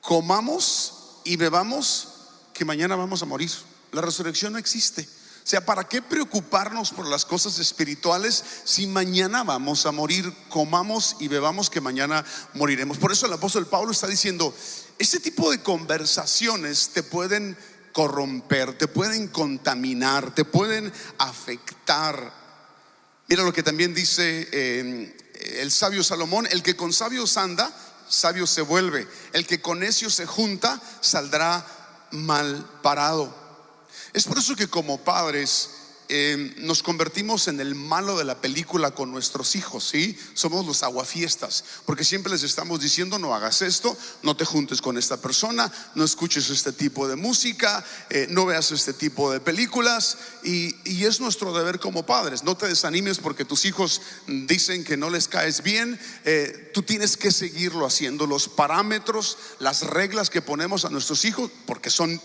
comamos 0.00 1.18
y 1.24 1.34
bebamos 1.36 2.08
que 2.52 2.64
mañana 2.64 2.94
vamos 2.94 3.20
a 3.22 3.26
morir. 3.26 3.50
La 3.90 4.00
resurrección 4.00 4.52
no 4.52 4.60
existe. 4.60 5.08
O 5.44 5.46
sea, 5.46 5.66
¿para 5.66 5.84
qué 5.84 6.00
preocuparnos 6.00 6.90
por 6.90 7.06
las 7.06 7.26
cosas 7.26 7.58
espirituales 7.58 8.42
si 8.64 8.86
mañana 8.86 9.44
vamos 9.44 9.84
a 9.84 9.92
morir? 9.92 10.32
Comamos 10.48 11.16
y 11.20 11.28
bebamos 11.28 11.68
que 11.68 11.82
mañana 11.82 12.24
moriremos. 12.54 12.96
Por 12.96 13.12
eso 13.12 13.26
el 13.26 13.34
apóstol 13.34 13.66
Pablo 13.66 13.92
está 13.92 14.06
diciendo, 14.06 14.54
ese 14.98 15.20
tipo 15.20 15.50
de 15.50 15.62
conversaciones 15.62 16.90
te 16.90 17.02
pueden 17.02 17.56
corromper, 17.92 18.76
te 18.76 18.88
pueden 18.88 19.28
contaminar, 19.28 20.34
te 20.34 20.44
pueden 20.44 20.92
afectar. 21.18 22.32
Mira 23.28 23.42
lo 23.42 23.52
que 23.52 23.62
también 23.62 23.94
dice 23.94 24.48
eh, 24.52 25.16
el 25.60 25.70
sabio 25.70 26.02
Salomón, 26.02 26.46
el 26.50 26.62
que 26.62 26.76
con 26.76 26.92
sabios 26.92 27.36
anda, 27.36 27.72
sabio 28.08 28.46
se 28.46 28.62
vuelve. 28.62 29.06
El 29.32 29.46
que 29.46 29.60
con 29.60 29.80
necio 29.80 30.10
se 30.10 30.26
junta 30.26 30.80
saldrá 31.00 31.66
mal 32.10 32.68
parado. 32.82 33.34
Es 34.12 34.24
por 34.24 34.38
eso 34.38 34.56
que 34.56 34.68
como 34.68 35.02
padres 35.02 35.70
eh, 36.08 36.54
nos 36.58 36.82
convertimos 36.82 37.48
en 37.48 37.60
el 37.60 37.74
malo 37.74 38.18
de 38.18 38.24
la 38.24 38.40
película 38.40 38.90
con 38.90 39.10
nuestros 39.10 39.56
hijos, 39.56 39.88
¿sí? 39.88 40.18
Somos 40.34 40.66
los 40.66 40.82
aguafiestas, 40.82 41.64
porque 41.86 42.04
siempre 42.04 42.32
les 42.32 42.42
estamos 42.42 42.80
diciendo, 42.80 43.18
no 43.18 43.34
hagas 43.34 43.62
esto, 43.62 43.96
no 44.22 44.36
te 44.36 44.44
juntes 44.44 44.82
con 44.82 44.98
esta 44.98 45.16
persona, 45.16 45.72
no 45.94 46.04
escuches 46.04 46.50
este 46.50 46.72
tipo 46.72 47.08
de 47.08 47.16
música, 47.16 47.82
eh, 48.10 48.26
no 48.28 48.44
veas 48.44 48.70
este 48.70 48.92
tipo 48.92 49.32
de 49.32 49.40
películas, 49.40 50.18
y, 50.42 50.74
es 51.04 51.20
nuestro 51.20 51.52
deber 51.52 51.80
como 51.80 52.06
padres. 52.06 52.44
No 52.44 52.56
te 52.56 52.66
desanimes 52.66 53.18
porque 53.18 53.44
tus 53.44 53.66
hijos 53.66 54.00
dicen 54.26 54.84
que 54.84 54.96
no 54.96 55.10
les 55.10 55.28
caes 55.28 55.62
bien, 55.62 56.00
eh, 56.24 56.70
tú 56.72 56.82
tienes 56.82 57.18
que 57.18 57.30
seguirlo 57.30 57.84
haciendo. 57.84 58.26
Los 58.26 58.48
parámetros, 58.48 59.36
las 59.58 59.82
reglas 59.82 60.30
que 60.30 60.40
ponemos 60.40 60.86
a 60.86 60.88
nuestros 60.88 61.26
hijos, 61.26 61.50
porque 61.66 61.90
son 61.90 62.18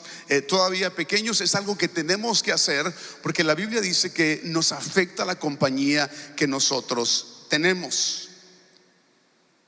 todavía 0.47 0.95
pequeños, 0.95 1.41
es 1.41 1.55
algo 1.55 1.77
que 1.77 1.89
tenemos 1.89 2.41
que 2.41 2.53
hacer, 2.53 2.93
porque 3.21 3.43
la 3.43 3.53
Biblia 3.53 3.68
dice 3.69 4.11
que 4.11 4.41
nos 4.45 4.71
afecta 4.71 5.25
la 5.25 5.37
compañía 5.37 6.09
que 6.35 6.47
nosotros 6.47 7.45
tenemos. 7.49 8.29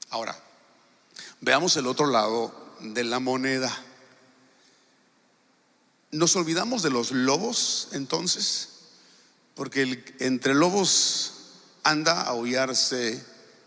Ahora, 0.10 0.38
veamos 1.40 1.78
el 1.78 1.88
otro 1.88 2.08
lado 2.08 2.76
de 2.82 3.04
la 3.04 3.20
moneda. 3.20 3.76
¿Nos 6.12 6.36
olvidamos 6.36 6.84
de 6.84 6.90
los 6.90 7.12
lobos 7.12 7.90
entonces? 7.94 8.70
Porque 9.56 9.84
el, 9.84 10.16
entre 10.20 10.54
lobos 10.54 11.34
anda 11.84 12.22
a 12.22 12.28
aullarse 12.28 13.24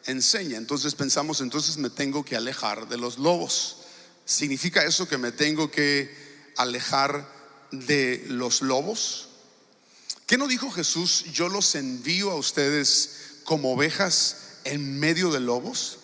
enseña. 0.07 0.59
Entonces 0.59 0.95
pensamos, 0.95 1.41
entonces 1.41 1.79
me 1.79 1.91
tengo 1.91 2.25
que 2.25 2.37
alejar 2.37 2.89
de 2.89 2.99
los 2.99 3.19
lobos. 3.19 3.79
¿Significa 4.25 4.85
eso 4.85 5.09
que 5.09 5.19
me 5.19 5.33
tengo 5.33 5.71
que 5.71 6.15
alejar 6.57 7.29
de 7.71 8.25
los 8.29 8.63
lobos? 8.63 9.29
¿Qué 10.27 10.39
no 10.39 10.49
dijo 10.49 10.71
Jesús? 10.71 11.25
Yo 11.33 11.49
los 11.51 11.75
envío 11.75 12.31
a 12.31 12.37
ustedes 12.37 13.41
como 13.45 13.73
ovejas 13.73 14.37
en 14.65 14.99
medio 14.99 15.31
de 15.31 15.41
lobos. 15.41 15.99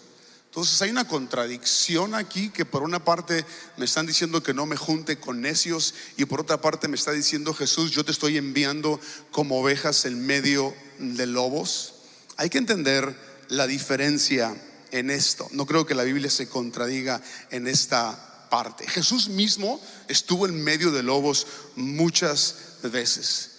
Entonces 0.46 0.83
hay 0.83 0.90
una 0.90 1.06
contradicción 1.06 2.14
aquí 2.14 2.50
que 2.50 2.66
por 2.66 2.83
una 2.83 3.02
parte 3.02 3.46
me 3.78 3.87
están 3.87 4.06
diciendo 4.06 4.42
que 4.42 4.52
no 4.52 4.66
me 4.66 4.76
junte 4.76 5.18
con 5.18 5.40
necios 5.40 5.94
y 6.18 6.26
por 6.26 6.40
otra 6.40 6.61
parte 6.61 6.88
me 6.88 6.96
está 6.96 7.12
diciendo 7.12 7.54
Jesús, 7.54 7.92
yo 7.92 8.04
te 8.04 8.11
estoy 8.11 8.37
enviando 8.37 9.00
como 9.30 9.61
ovejas 9.61 10.04
en 10.04 10.26
medio 10.26 10.74
de 10.98 11.26
lobos. 11.26 11.94
Hay 12.37 12.50
que 12.50 12.59
entender 12.59 13.16
la 13.48 13.66
diferencia 13.66 14.54
en 14.90 15.11
esto. 15.11 15.48
No 15.52 15.66
creo 15.66 15.87
que 15.87 15.94
la 15.94 16.02
Biblia 16.02 16.28
se 16.28 16.48
contradiga 16.48 17.22
en 17.50 17.68
esta 17.68 18.48
parte. 18.50 18.87
Jesús 18.87 19.28
mismo 19.28 19.80
estuvo 20.09 20.46
en 20.46 20.62
medio 20.62 20.90
de 20.90 21.04
lobos 21.04 21.46
muchas 21.76 22.56
veces. 22.83 23.50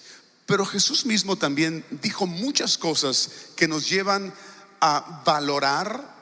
Pero 0.52 0.66
Jesús 0.66 1.06
mismo 1.06 1.38
también 1.38 1.86
dijo 2.02 2.28
muchas 2.28 2.78
cosas 2.78 3.30
que 3.56 3.70
nos 3.70 3.90
llevan 3.90 4.34
a 4.82 5.24
valorar 5.26 6.14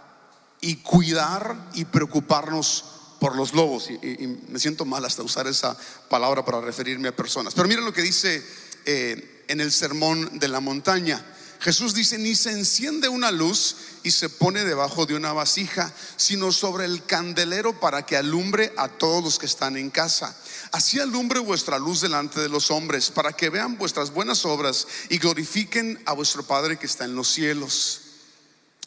y 0.61 0.75
cuidar 0.75 1.71
y 1.73 1.85
preocuparnos 1.85 2.85
por 3.19 3.35
los 3.35 3.55
lobos. 3.55 3.89
Y, 3.89 4.27
me 4.49 4.59
siento 4.59 4.85
mal 4.85 5.03
hasta 5.03 5.23
usar 5.23 5.47
esa 5.47 5.75
palabra 6.09 6.45
para 6.45 6.61
referirme 6.61 7.07
a 7.07 7.15
personas. 7.15 7.55
Pero 7.55 7.67
mira 7.67 7.81
lo 7.81 7.91
que 7.91 8.03
dice 8.03 8.45
eh, 8.85 9.45
en 9.47 9.61
el 9.61 9.71
sermón 9.71 10.37
de 10.37 10.47
la 10.47 10.59
montaña. 10.59 11.25
Jesús 11.59 11.93
dice, 11.93 12.17
ni 12.17 12.35
se 12.35 12.51
enciende 12.51 13.09
una 13.09 13.31
luz 13.31 13.75
y 14.03 14.11
se 14.11 14.29
pone 14.29 14.63
debajo 14.63 15.05
de 15.05 15.15
una 15.15 15.33
vasija, 15.33 15.93
sino 16.15 16.53
sobre 16.53 16.85
el 16.85 17.03
candelero 17.03 17.77
para 17.77 18.05
que 18.05 18.15
alumbre 18.15 18.73
a 18.77 18.87
todos 18.87 19.21
los 19.21 19.39
que 19.39 19.45
están 19.45 19.75
en 19.75 19.89
casa. 19.89 20.33
Así 20.71 20.99
alumbre 20.99 21.39
vuestra 21.39 21.77
luz 21.77 21.99
delante 21.99 22.39
de 22.39 22.47
los 22.47 22.71
hombres, 22.71 23.11
para 23.11 23.33
que 23.33 23.49
vean 23.49 23.77
vuestras 23.77 24.11
buenas 24.11 24.45
obras 24.45 24.87
y 25.09 25.17
glorifiquen 25.17 26.01
a 26.05 26.13
vuestro 26.13 26.43
Padre 26.43 26.79
que 26.79 26.85
está 26.85 27.03
en 27.03 27.15
los 27.15 27.27
cielos. 27.27 28.01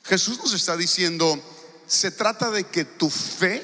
Jesús 0.04 0.38
nos 0.38 0.54
está 0.54 0.74
diciendo, 0.74 1.40
se 1.86 2.10
trata 2.10 2.50
de 2.50 2.64
que 2.64 2.86
tu 2.86 3.10
fe, 3.10 3.62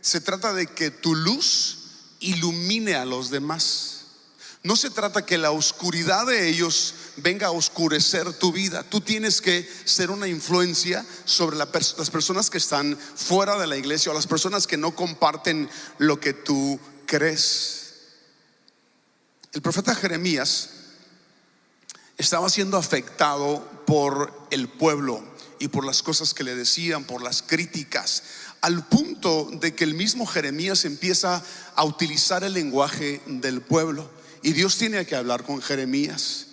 se 0.00 0.20
trata 0.20 0.52
de 0.52 0.68
que 0.68 0.92
tu 0.92 1.16
luz 1.16 1.78
ilumine 2.20 2.94
a 2.94 3.04
los 3.04 3.30
demás. 3.30 3.97
No 4.62 4.74
se 4.74 4.90
trata 4.90 5.24
que 5.24 5.38
la 5.38 5.52
oscuridad 5.52 6.26
de 6.26 6.48
ellos 6.48 6.94
venga 7.16 7.46
a 7.46 7.52
oscurecer 7.52 8.32
tu 8.34 8.52
vida. 8.52 8.82
Tú 8.82 9.00
tienes 9.00 9.40
que 9.40 9.68
ser 9.84 10.10
una 10.10 10.26
influencia 10.26 11.06
sobre 11.24 11.56
las 11.56 12.10
personas 12.10 12.50
que 12.50 12.58
están 12.58 12.96
fuera 12.96 13.56
de 13.58 13.68
la 13.68 13.76
iglesia 13.76 14.10
o 14.10 14.14
las 14.14 14.26
personas 14.26 14.66
que 14.66 14.76
no 14.76 14.94
comparten 14.94 15.70
lo 15.98 16.18
que 16.18 16.32
tú 16.32 16.78
crees. 17.06 17.94
El 19.52 19.62
profeta 19.62 19.94
Jeremías 19.94 20.70
estaba 22.16 22.50
siendo 22.50 22.76
afectado 22.76 23.64
por 23.86 24.32
el 24.50 24.68
pueblo 24.68 25.22
y 25.60 25.68
por 25.68 25.84
las 25.86 26.02
cosas 26.02 26.34
que 26.34 26.44
le 26.44 26.54
decían, 26.54 27.04
por 27.04 27.22
las 27.22 27.42
críticas, 27.42 28.22
al 28.60 28.86
punto 28.86 29.48
de 29.52 29.74
que 29.74 29.84
el 29.84 29.94
mismo 29.94 30.26
Jeremías 30.26 30.84
empieza 30.84 31.42
a 31.76 31.84
utilizar 31.84 32.42
el 32.42 32.54
lenguaje 32.54 33.22
del 33.26 33.62
pueblo. 33.62 34.10
Y 34.42 34.52
Dios 34.52 34.76
tiene 34.76 35.04
que 35.06 35.16
hablar 35.16 35.44
con 35.44 35.60
Jeremías. 35.60 36.46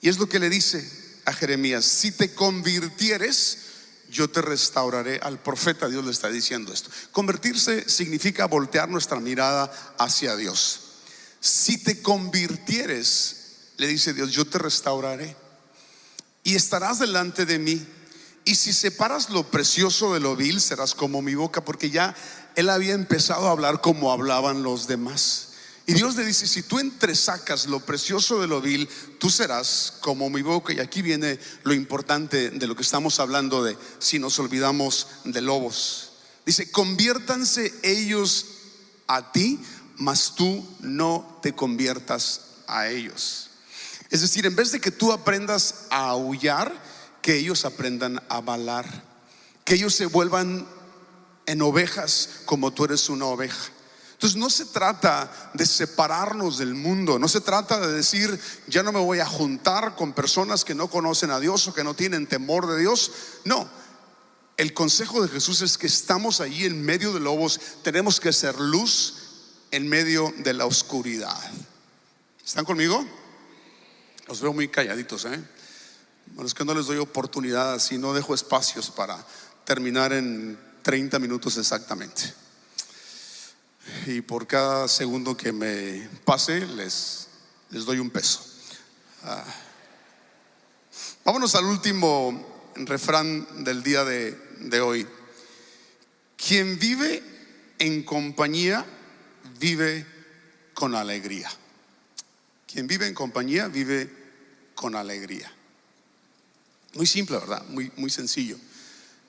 Y 0.00 0.08
es 0.08 0.18
lo 0.18 0.28
que 0.28 0.38
le 0.38 0.50
dice 0.50 0.88
a 1.24 1.32
Jeremías, 1.32 1.84
si 1.84 2.12
te 2.12 2.34
convirtieres, 2.34 3.58
yo 4.10 4.28
te 4.28 4.42
restauraré. 4.42 5.18
Al 5.22 5.40
profeta 5.40 5.88
Dios 5.88 6.04
le 6.04 6.10
está 6.10 6.28
diciendo 6.28 6.72
esto. 6.72 6.90
Convertirse 7.10 7.88
significa 7.88 8.46
voltear 8.46 8.88
nuestra 8.88 9.20
mirada 9.20 9.72
hacia 9.98 10.36
Dios. 10.36 10.80
Si 11.40 11.78
te 11.78 12.02
convirtieres, 12.02 13.36
le 13.78 13.88
dice 13.88 14.12
Dios, 14.12 14.30
yo 14.30 14.44
te 14.44 14.58
restauraré 14.58 15.34
y 16.44 16.54
estarás 16.54 16.98
delante 16.98 17.46
de 17.46 17.58
mí. 17.58 17.84
Y 18.44 18.56
si 18.56 18.72
separas 18.72 19.30
lo 19.30 19.48
precioso 19.50 20.14
de 20.14 20.20
lo 20.20 20.34
vil, 20.34 20.60
serás 20.60 20.94
como 20.94 21.22
mi 21.22 21.34
boca, 21.34 21.64
porque 21.64 21.90
ya 21.90 22.14
él 22.56 22.70
había 22.70 22.94
empezado 22.94 23.46
a 23.46 23.52
hablar 23.52 23.80
como 23.80 24.12
hablaban 24.12 24.62
los 24.62 24.86
demás. 24.86 25.51
Y 25.86 25.94
Dios 25.94 26.14
le 26.14 26.24
dice, 26.24 26.46
si 26.46 26.62
tú 26.62 26.78
entresacas 26.78 27.66
lo 27.66 27.80
precioso 27.80 28.40
de 28.40 28.46
lo 28.46 28.60
vil, 28.60 28.88
tú 29.18 29.30
serás 29.30 29.94
como 30.00 30.30
mi 30.30 30.42
boca. 30.42 30.72
Y 30.72 30.78
aquí 30.78 31.02
viene 31.02 31.38
lo 31.64 31.74
importante 31.74 32.50
de 32.50 32.66
lo 32.66 32.76
que 32.76 32.82
estamos 32.82 33.18
hablando 33.18 33.64
de 33.64 33.76
si 33.98 34.18
nos 34.18 34.38
olvidamos 34.38 35.08
de 35.24 35.40
lobos. 35.40 36.12
Dice, 36.46 36.70
conviértanse 36.70 37.74
ellos 37.82 38.46
a 39.08 39.32
ti, 39.32 39.60
mas 39.96 40.34
tú 40.36 40.64
no 40.80 41.38
te 41.42 41.52
conviertas 41.52 42.42
a 42.68 42.88
ellos. 42.88 43.50
Es 44.10 44.20
decir, 44.20 44.46
en 44.46 44.54
vez 44.54 44.70
de 44.72 44.80
que 44.80 44.90
tú 44.90 45.12
aprendas 45.12 45.86
a 45.90 46.10
aullar, 46.10 46.72
que 47.22 47.36
ellos 47.36 47.64
aprendan 47.64 48.22
a 48.28 48.40
balar, 48.40 48.86
que 49.64 49.74
ellos 49.74 49.94
se 49.94 50.06
vuelvan 50.06 50.66
en 51.46 51.62
ovejas 51.62 52.28
como 52.44 52.72
tú 52.72 52.84
eres 52.84 53.08
una 53.08 53.26
oveja. 53.26 53.70
Entonces 54.22 54.38
no 54.38 54.50
se 54.50 54.66
trata 54.66 55.50
de 55.52 55.66
separarnos 55.66 56.56
del 56.58 56.76
mundo, 56.76 57.18
no 57.18 57.26
se 57.26 57.40
trata 57.40 57.80
de 57.80 57.92
decir, 57.92 58.38
ya 58.68 58.84
no 58.84 58.92
me 58.92 59.00
voy 59.00 59.18
a 59.18 59.26
juntar 59.26 59.96
con 59.96 60.12
personas 60.12 60.64
que 60.64 60.76
no 60.76 60.86
conocen 60.86 61.32
a 61.32 61.40
Dios 61.40 61.66
o 61.66 61.74
que 61.74 61.82
no 61.82 61.94
tienen 61.94 62.28
temor 62.28 62.68
de 62.68 62.78
Dios. 62.78 63.10
No, 63.44 63.68
el 64.56 64.74
consejo 64.74 65.20
de 65.22 65.28
Jesús 65.28 65.60
es 65.62 65.76
que 65.76 65.88
estamos 65.88 66.40
allí 66.40 66.66
en 66.66 66.84
medio 66.84 67.12
de 67.12 67.18
lobos, 67.18 67.58
tenemos 67.82 68.20
que 68.20 68.32
ser 68.32 68.60
luz 68.60 69.14
en 69.72 69.88
medio 69.88 70.32
de 70.38 70.54
la 70.54 70.66
oscuridad. 70.66 71.36
¿Están 72.46 72.64
conmigo? 72.64 73.04
Los 74.28 74.40
veo 74.40 74.52
muy 74.52 74.68
calladitos, 74.68 75.24
¿eh? 75.24 75.44
Bueno, 76.26 76.46
es 76.46 76.54
que 76.54 76.64
no 76.64 76.74
les 76.74 76.86
doy 76.86 76.98
oportunidad, 76.98 77.74
así 77.74 77.98
no 77.98 78.14
dejo 78.14 78.36
espacios 78.36 78.88
para 78.88 79.26
terminar 79.64 80.12
en 80.12 80.56
30 80.82 81.18
minutos 81.18 81.56
exactamente. 81.56 82.41
Y 84.06 84.20
por 84.20 84.46
cada 84.46 84.88
segundo 84.88 85.36
que 85.36 85.52
me 85.52 86.08
pase, 86.24 86.66
les, 86.66 87.28
les 87.70 87.84
doy 87.84 87.98
un 87.98 88.10
peso. 88.10 88.44
Ah. 89.24 89.44
Vámonos 91.24 91.54
al 91.54 91.64
último 91.64 92.72
refrán 92.76 93.64
del 93.64 93.82
día 93.82 94.04
de, 94.04 94.32
de 94.60 94.80
hoy. 94.80 95.06
Quien 96.36 96.78
vive 96.78 97.22
en 97.78 98.02
compañía, 98.02 98.84
vive 99.58 100.06
con 100.74 100.94
alegría. 100.94 101.50
Quien 102.66 102.86
vive 102.86 103.06
en 103.06 103.14
compañía 103.14 103.68
vive 103.68 104.10
con 104.74 104.96
alegría. 104.96 105.52
Muy 106.94 107.06
simple, 107.06 107.38
¿verdad? 107.38 107.64
Muy, 107.68 107.92
muy 107.96 108.10
sencillo. 108.10 108.56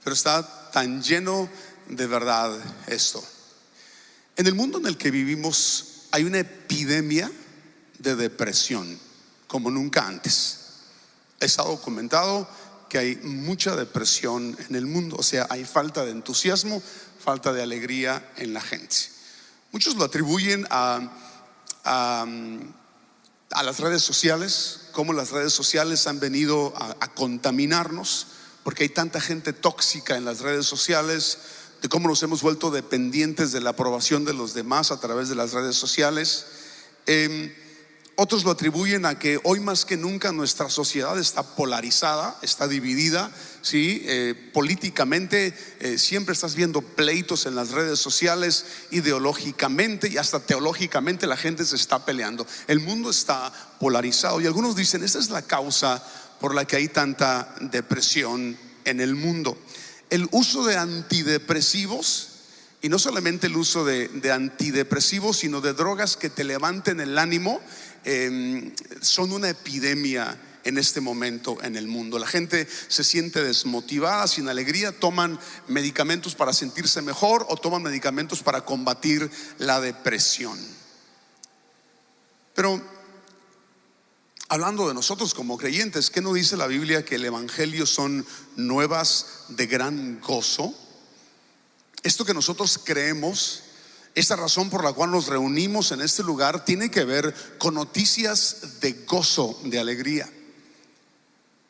Pero 0.03 0.13
está 0.13 0.71
tan 0.71 1.01
lleno 1.01 1.49
de 1.87 2.07
verdad 2.07 2.59
esto. 2.87 3.23
En 4.35 4.47
el 4.47 4.55
mundo 4.55 4.79
en 4.79 4.87
el 4.87 4.97
que 4.97 5.11
vivimos 5.11 6.07
hay 6.11 6.23
una 6.23 6.39
epidemia 6.39 7.31
de 7.99 8.15
depresión 8.15 8.99
como 9.47 9.69
nunca 9.69 10.07
antes. 10.07 10.59
Está 11.39 11.63
documentado 11.63 12.47
que 12.89 12.97
hay 12.97 13.15
mucha 13.17 13.75
depresión 13.75 14.57
en 14.69 14.75
el 14.75 14.85
mundo, 14.85 15.15
o 15.17 15.23
sea, 15.23 15.47
hay 15.49 15.65
falta 15.65 16.05
de 16.05 16.11
entusiasmo, 16.11 16.81
falta 17.23 17.53
de 17.53 17.63
alegría 17.63 18.31
en 18.37 18.53
la 18.53 18.61
gente. 18.61 18.95
Muchos 19.71 19.95
lo 19.95 20.03
atribuyen 20.03 20.67
a, 20.69 21.11
a 23.53 23.63
las 23.63 23.79
redes 23.79 24.01
sociales, 24.01 24.81
cómo 24.91 25.13
las 25.13 25.31
redes 25.31 25.53
sociales 25.53 26.07
han 26.07 26.19
venido 26.19 26.73
a, 26.75 27.07
contaminarnos, 27.13 28.27
porque 28.63 28.83
hay 28.83 28.89
tanta 28.89 29.21
gente 29.21 29.53
tóxica 29.53 30.15
en 30.15 30.25
las 30.25 30.39
redes 30.39 30.65
sociales, 30.65 31.37
de 31.83 31.89
cómo 31.89 32.07
nos 32.07 32.23
hemos 32.23 32.41
vuelto 32.41 32.71
dependientes 32.71 33.51
de 33.51 33.59
la 33.59 33.71
aprobación 33.71 34.23
de 34.23 34.33
los 34.33 34.53
demás 34.53 34.89
a 34.89 35.01
través 35.01 35.27
de 35.27 35.35
las 35.35 35.51
redes 35.51 35.75
sociales. 35.75 36.45
Em, 37.05 37.51
otros 38.15 38.45
lo 38.45 38.51
atribuyen 38.51 39.05
a 39.05 39.19
que 39.19 39.37
hoy 39.43 39.59
más 39.59 39.83
que 39.83 39.97
nunca 39.97 40.31
nuestra 40.31 40.69
sociedad 40.69 41.19
está 41.19 41.43
polarizada, 41.43 42.39
está 42.41 42.69
dividida, 42.69 43.31
¿sí? 43.61 44.01
Eh, 44.05 44.51
políticamente 44.53 45.53
eh, 45.81 45.97
siempre 45.97 46.31
estás 46.31 46.55
viendo 46.55 46.81
pleitos 46.81 47.45
en 47.47 47.55
las 47.55 47.71
redes 47.71 47.99
sociales, 47.99 48.65
ideológicamente 48.91 50.07
y 50.07 50.17
hasta 50.17 50.39
teológicamente 50.39 51.27
la 51.27 51.35
gente 51.35 51.65
se 51.65 51.75
está 51.75 52.05
peleando. 52.05 52.47
El 52.67 52.79
mundo 52.79 53.09
está 53.09 53.51
polarizado 53.81 54.39
y 54.39 54.45
algunos 54.45 54.77
dicen, 54.77 55.03
esa 55.03 55.19
es 55.19 55.29
la 55.31 55.41
causa 55.41 56.01
por 56.39 56.55
la 56.55 56.63
que 56.63 56.77
hay 56.77 56.87
tanta 56.87 57.53
depresión 57.59 58.57
en 58.85 59.01
el 59.01 59.15
mundo. 59.15 59.57
El 60.13 60.27
uso 60.31 60.63
de 60.65 60.77
antidepresivos 60.77 62.29
y 62.81 62.89
no 62.89 62.99
solamente 62.99 63.47
el 63.47 63.55
uso 63.55 63.83
de, 63.85 64.09
de, 64.09 64.31
antidepresivos, 64.31 65.37
sino 65.37 65.61
de 65.61 65.73
drogas 65.73 66.17
que 66.17 66.29
te 66.29 66.43
levanten 66.43 66.99
el 66.99 67.17
ánimo 67.17 67.61
Em, 68.05 68.73
son 69.01 69.31
una 69.31 69.49
epidemia 69.49 70.37
en 70.65 70.77
este 70.77 70.99
momento 70.99 71.57
en 71.63 71.77
el 71.77 71.87
mundo. 71.87 72.19
La 72.19 72.27
gente 72.27 72.67
se 72.87 73.03
siente 73.03 73.43
desmotivada, 73.43 74.27
sin 74.27 74.49
alegría, 74.49 74.91
toman 74.91 75.39
medicamentos 75.67 76.35
para 76.35 76.53
sentirse 76.53 77.01
mejor 77.01 77.45
o 77.49 77.55
toman 77.55 77.81
medicamentos 77.81 78.43
para 78.43 78.65
combatir 78.65 79.29
la 79.57 79.79
depresión. 79.79 80.57
Pero 82.53 82.81
hablando 84.49 84.87
de 84.87 84.93
nosotros 84.93 85.33
como 85.33 85.57
creyentes, 85.57 86.09
¿qué 86.09 86.21
no 86.21 86.33
dice 86.33 86.57
la 86.57 86.67
Biblia 86.67 87.05
que 87.05 87.15
el 87.15 87.25
Evangelio 87.25 87.85
son 87.85 88.25
nuevas 88.55 89.25
de 89.49 89.67
gran 89.67 90.19
gozo? 90.21 90.73
Esto 92.03 92.25
que 92.25 92.33
nosotros 92.33 92.79
creemos 92.83 93.63
esta 94.15 94.35
razón 94.35 94.69
por 94.69 94.83
la 94.83 94.93
cual 94.93 95.11
nos 95.11 95.27
reunimos 95.27 95.91
en 95.91 96.01
este 96.01 96.21
lugar 96.21 96.65
tiene 96.65 96.91
que 96.91 97.03
ver 97.03 97.33
con 97.57 97.73
noticias 97.73 98.79
de 98.79 98.93
gozo, 99.07 99.59
de 99.63 99.79
alegría. 99.79 100.29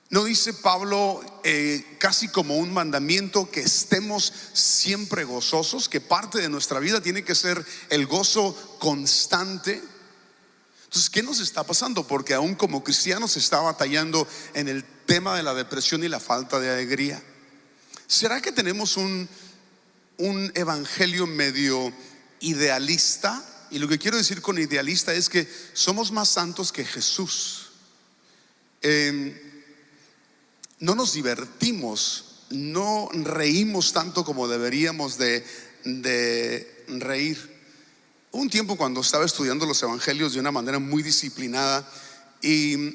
No 0.10 0.26
dice 0.26 0.54
Pablo 0.54 1.22
eh, 1.44 1.98
casi 2.00 2.28
como 2.28 2.58
un 2.58 2.72
mandamiento 2.72 3.50
que 3.50 3.62
estemos 3.62 4.32
siempre 4.54 5.24
gozosos, 5.24 5.90
que 5.90 6.02
parte 6.02 6.40
de 6.40 6.50
nuestra 6.50 6.80
vida 6.80 7.02
tiene 7.02 7.24
que 7.24 7.34
ser 7.34 7.66
el 7.90 8.06
gozo 8.06 8.78
constante. 8.78 9.82
Entonces, 10.94 11.10
¿qué 11.10 11.24
nos 11.24 11.40
está 11.40 11.64
pasando? 11.64 12.06
Porque 12.06 12.36
aún 12.36 12.54
como 12.54 12.84
cristianos 12.84 13.36
está 13.36 13.60
batallando 13.62 14.28
en 14.54 14.68
el 14.68 14.84
tema 15.08 15.36
de 15.36 15.42
la 15.42 15.56
depresión 15.56 16.04
y 16.04 16.08
la 16.08 16.20
falta 16.20 16.60
de 16.60 16.70
alegría. 16.70 17.20
¿Será 18.06 18.40
que 18.44 18.52
tenemos 18.52 18.96
un, 18.96 19.28
un 20.18 20.52
evangelio 20.54 21.26
medio 21.26 21.92
idealista, 22.42 23.44
y 23.72 23.80
lo 23.80 23.88
que 23.88 23.98
quiero 23.98 24.18
decir 24.18 24.40
con 24.40 24.60
idealista 24.60 25.16
es 25.16 25.30
que 25.30 25.48
somos 25.74 26.12
más 26.12 26.30
santos 26.30 26.72
que 26.72 26.86
Jesús. 26.86 27.72
Em, 28.84 29.36
no 30.80 30.94
nos 30.94 31.14
divertimos, 31.14 32.46
no 32.52 33.10
reímos 33.14 33.94
tanto 33.94 34.24
como 34.24 34.48
deberíamos 34.48 35.18
de, 35.18 35.44
de 35.86 36.86
reír. 36.88 37.53
Un 38.34 38.50
tiempo 38.50 38.76
cuando 38.76 39.02
estaba 39.02 39.26
estudiando 39.26 39.66
los 39.66 39.82
evangelios 39.84 40.34
de 40.34 40.40
una 40.40 40.52
manera 40.52 40.80
muy 40.80 41.04
disciplinada 41.04 41.88
y 42.42 42.92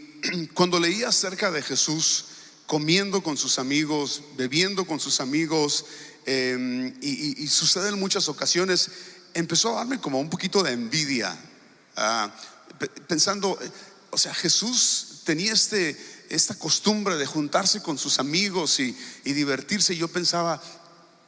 cuando 0.55 0.79
leía 0.79 1.09
acerca 1.09 1.51
de 1.51 1.63
Jesús 1.63 2.27
comiendo 2.67 3.23
con 3.23 3.37
sus 3.37 3.59
amigos, 3.59 4.23
bebiendo 4.37 4.85
con 4.85 5.01
sus 5.01 5.21
amigos, 5.21 5.87
em, 6.27 6.89
y, 7.01 7.43
y, 7.43 7.47
sucede 7.47 7.89
en 7.89 7.99
muchas 7.99 8.29
ocasiones, 8.29 8.91
empezó 9.33 9.71
a 9.71 9.77
darme 9.77 10.01
como 10.01 10.21
un 10.21 10.29
poquito 10.29 10.63
de 10.63 10.73
envidia, 10.73 11.35
ah, 11.97 12.31
pensando, 13.07 13.59
eh, 13.63 13.71
o 14.11 14.19
sea, 14.19 14.35
Jesús 14.35 15.23
tenía 15.25 15.53
este, 15.53 15.97
esta 16.29 16.59
costumbre 16.59 17.17
de 17.17 17.25
juntarse 17.25 17.81
con 17.81 17.97
sus 17.97 18.19
amigos 18.19 18.81
y, 18.81 18.95
divertirse, 19.25 19.95
y 19.95 19.99
yo 19.99 20.09
pensaba, 20.09 20.61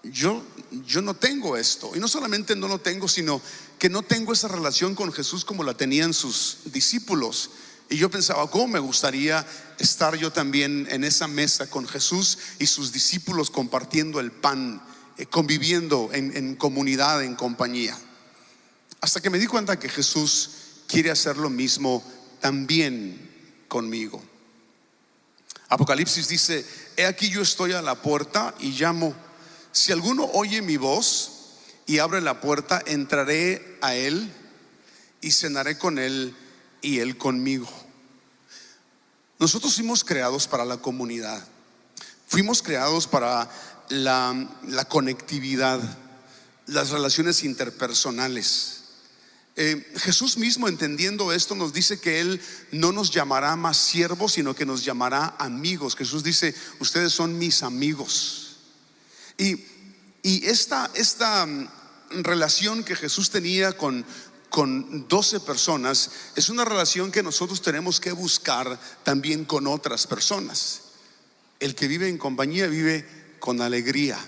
yo, 0.02 0.42
yo 0.84 1.00
no 1.00 1.14
tengo 1.14 1.56
esto, 1.56 1.92
y 1.94 2.00
no 2.00 2.08
solamente 2.08 2.54
no 2.56 2.68
lo 2.68 2.80
tengo, 2.80 3.08
sino 3.08 3.40
que 3.80 3.88
no 3.88 4.02
tengo 4.02 4.34
esa 4.34 4.46
relación 4.46 4.94
con 4.94 5.10
Jesús 5.10 5.42
como 5.42 5.64
la 5.64 5.72
tenían 5.74 6.12
sus 6.12 6.58
discípulos. 6.66 7.50
Y 7.88 7.96
yo 7.96 8.10
pensaba, 8.10 8.48
¿cómo 8.50 8.68
me 8.68 8.78
gustaría 8.78 9.44
estar 9.78 10.14
yo 10.16 10.30
también 10.30 10.86
en 10.90 11.02
esa 11.02 11.26
mesa 11.26 11.68
con 11.70 11.88
Jesús 11.88 12.38
y 12.58 12.66
sus 12.66 12.92
discípulos 12.92 13.50
compartiendo 13.50 14.20
el 14.20 14.32
pan, 14.32 14.82
eh, 15.16 15.24
conviviendo 15.24 16.10
en, 16.12 16.36
en 16.36 16.56
comunidad, 16.56 17.24
en 17.24 17.34
compañía? 17.34 17.98
Hasta 19.00 19.22
que 19.22 19.30
me 19.30 19.38
di 19.38 19.46
cuenta 19.46 19.78
que 19.78 19.88
Jesús 19.88 20.50
quiere 20.86 21.10
hacer 21.10 21.38
lo 21.38 21.48
mismo 21.48 22.04
también 22.38 23.30
conmigo. 23.66 24.22
Apocalipsis 25.70 26.28
dice, 26.28 26.66
he 26.98 27.06
aquí 27.06 27.30
yo 27.30 27.40
estoy 27.40 27.72
a 27.72 27.80
la 27.80 28.02
puerta 28.02 28.54
y 28.60 28.72
llamo. 28.72 29.14
Si 29.72 29.90
alguno 29.90 30.26
oye 30.34 30.60
mi 30.60 30.76
voz 30.76 31.39
y 31.90 31.98
abre 31.98 32.20
la 32.20 32.40
puerta, 32.40 32.80
entraré 32.86 33.76
a 33.80 33.96
él 33.96 34.32
y 35.20 35.32
cenaré 35.32 35.76
con 35.76 35.98
él 35.98 36.36
y 36.82 37.00
él 37.00 37.18
conmigo. 37.18 37.68
Nosotros 39.40 39.74
fuimos 39.74 40.04
creados 40.04 40.46
para 40.46 40.64
la 40.64 40.76
comunidad, 40.76 41.44
fuimos 42.28 42.62
creados 42.62 43.08
para 43.08 43.50
la, 43.88 44.86
conectividad, 44.88 45.80
las 46.66 46.90
relaciones 46.90 47.42
interpersonales. 47.42 48.82
Eh, 49.56 49.92
Jesús 49.96 50.36
mismo 50.36 50.68
entendiendo 50.68 51.32
esto 51.32 51.56
nos 51.56 51.72
dice 51.72 51.98
que 51.98 52.20
Él 52.20 52.40
no 52.70 52.92
nos 52.92 53.10
llamará 53.10 53.56
más 53.56 53.76
siervos, 53.76 54.34
sino 54.34 54.54
que 54.54 54.64
nos 54.64 54.84
llamará 54.84 55.34
amigos. 55.40 55.96
Jesús 55.96 56.22
dice, 56.22 56.54
ustedes 56.78 57.12
son 57.12 57.36
mis 57.36 57.64
amigos. 57.64 58.58
Y, 59.36 59.64
y 60.22 60.46
esta, 60.46 60.88
esta 60.94 61.48
relación 62.10 62.84
que 62.84 62.96
Jesús 62.96 63.30
tenía 63.30 63.72
con, 63.76 64.04
con 64.48 65.08
12 65.08 65.40
personas 65.40 66.10
es 66.34 66.48
una 66.48 66.64
relación 66.64 67.10
que 67.10 67.22
nosotros 67.22 67.62
tenemos 67.62 68.00
que 68.00 68.12
buscar 68.12 68.78
también 69.02 69.44
con 69.44 69.66
otras 69.66 70.06
personas. 70.06 70.82
El 71.60 71.74
que 71.74 71.88
vive 71.88 72.08
en 72.08 72.18
compañía 72.18 72.66
vive 72.66 73.36
con 73.38 73.60
alegría. 73.60 74.18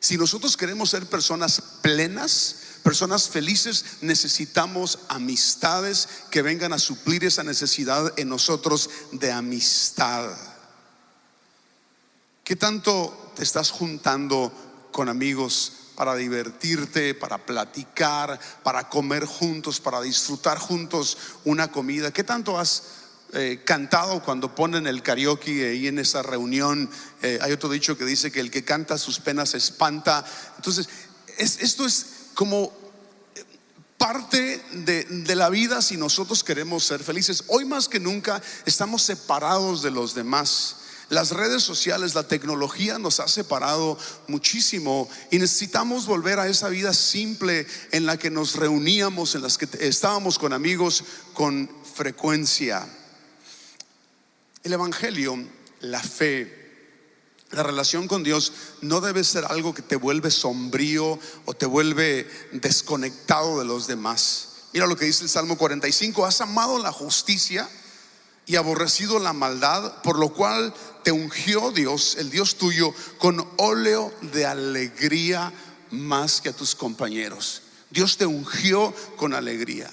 Si 0.00 0.16
nosotros 0.16 0.56
queremos 0.56 0.90
ser 0.90 1.06
personas 1.06 1.62
plenas, 1.82 2.56
personas 2.82 3.28
felices, 3.28 3.84
necesitamos 4.02 4.98
amistades 5.08 6.08
que 6.30 6.42
vengan 6.42 6.72
a 6.72 6.78
suplir 6.78 7.24
esa 7.24 7.42
necesidad 7.42 8.12
en 8.18 8.28
nosotros 8.28 8.90
de 9.12 9.32
amistad. 9.32 10.30
¿Qué 12.44 12.56
tanto 12.56 13.32
te 13.34 13.42
estás 13.42 13.70
juntando 13.70 14.52
con 14.92 15.08
amigos 15.08 15.72
para 15.94 16.14
divertirte, 16.14 17.14
para 17.14 17.38
platicar, 17.38 18.38
para 18.62 18.88
comer 18.88 19.24
juntos, 19.24 19.80
para 19.80 20.00
disfrutar 20.00 20.58
juntos 20.58 21.16
una 21.44 21.70
comida? 21.70 22.12
¿Qué 22.12 22.24
tanto 22.24 22.58
has 22.58 22.82
eh, 23.32 23.62
cantado 23.64 24.22
cuando 24.22 24.54
ponen 24.54 24.86
el 24.86 25.02
karaoke 25.02 25.68
ahí 25.70 25.86
en 25.86 25.98
esa 25.98 26.22
reunión? 26.22 26.90
Eh, 27.22 27.38
hay 27.42 27.52
otro 27.52 27.68
dicho 27.68 27.96
que 27.96 28.04
dice 28.04 28.32
que 28.32 28.40
el 28.40 28.50
que 28.50 28.64
canta 28.64 28.98
sus 28.98 29.20
penas 29.20 29.54
espanta. 29.54 30.24
Entonces, 30.56 30.88
esto 31.38 31.86
es 31.86 32.06
como 32.34 32.72
parte 33.98 34.62
de, 34.72 35.04
de, 35.04 35.34
la 35.34 35.48
vida 35.48 35.80
si 35.80 35.96
nosotros 35.96 36.44
queremos 36.44 36.84
ser 36.84 37.02
felices. 37.02 37.44
Hoy 37.48 37.64
más 37.64 37.88
que 37.88 38.00
nunca 38.00 38.42
estamos 38.66 39.02
separados 39.02 39.82
de 39.82 39.90
los 39.90 40.14
demás. 40.14 40.76
Las 41.10 41.32
redes 41.32 41.62
sociales, 41.62 42.14
la 42.14 42.26
tecnología 42.26 42.98
nos 42.98 43.20
ha 43.20 43.28
separado 43.28 43.98
muchísimo 44.26 45.08
y 45.30 45.38
necesitamos 45.38 46.06
volver 46.06 46.38
a 46.38 46.48
esa 46.48 46.70
vida 46.70 46.94
simple 46.94 47.66
en 47.92 48.06
la 48.06 48.16
que 48.16 48.30
nos 48.30 48.56
reuníamos, 48.56 49.34
en 49.34 49.42
las 49.42 49.58
que 49.58 49.68
estábamos 49.80 50.38
con 50.38 50.54
amigos 50.54 51.04
con 51.34 51.70
frecuencia. 51.94 52.88
El 54.62 54.72
Evangelio, 54.72 55.36
la 55.80 56.00
fe, 56.00 56.64
la 57.50 57.62
relación 57.62 58.08
con 58.08 58.22
Dios 58.22 58.52
no 58.80 59.02
debe 59.02 59.24
ser 59.24 59.44
algo 59.44 59.74
que 59.74 59.82
te 59.82 59.96
vuelve 59.96 60.30
sombrío 60.30 61.18
o 61.44 61.54
te 61.54 61.66
vuelve 61.66 62.28
desconectado 62.52 63.58
de 63.58 63.66
los 63.66 63.86
demás. 63.86 64.48
Mira 64.72 64.86
lo 64.86 64.96
que 64.96 65.04
dice 65.04 65.22
el 65.22 65.30
Salmo 65.30 65.58
45, 65.58 66.24
has 66.24 66.40
amado 66.40 66.78
la 66.78 66.90
justicia 66.90 67.68
y 68.46 68.56
aborrecido 68.56 69.18
la 69.18 69.32
maldad, 69.32 70.02
por 70.02 70.18
lo 70.18 70.32
cual 70.32 70.74
te 71.02 71.12
ungió 71.12 71.70
Dios, 71.70 72.16
el 72.18 72.30
Dios 72.30 72.56
tuyo, 72.56 72.94
con 73.18 73.46
óleo 73.56 74.12
de 74.32 74.46
alegría 74.46 75.52
más 75.90 76.40
que 76.40 76.50
a 76.50 76.56
tus 76.56 76.74
compañeros. 76.74 77.62
Dios 77.90 78.16
te 78.16 78.26
ungió 78.26 78.92
con 79.16 79.34
alegría. 79.34 79.90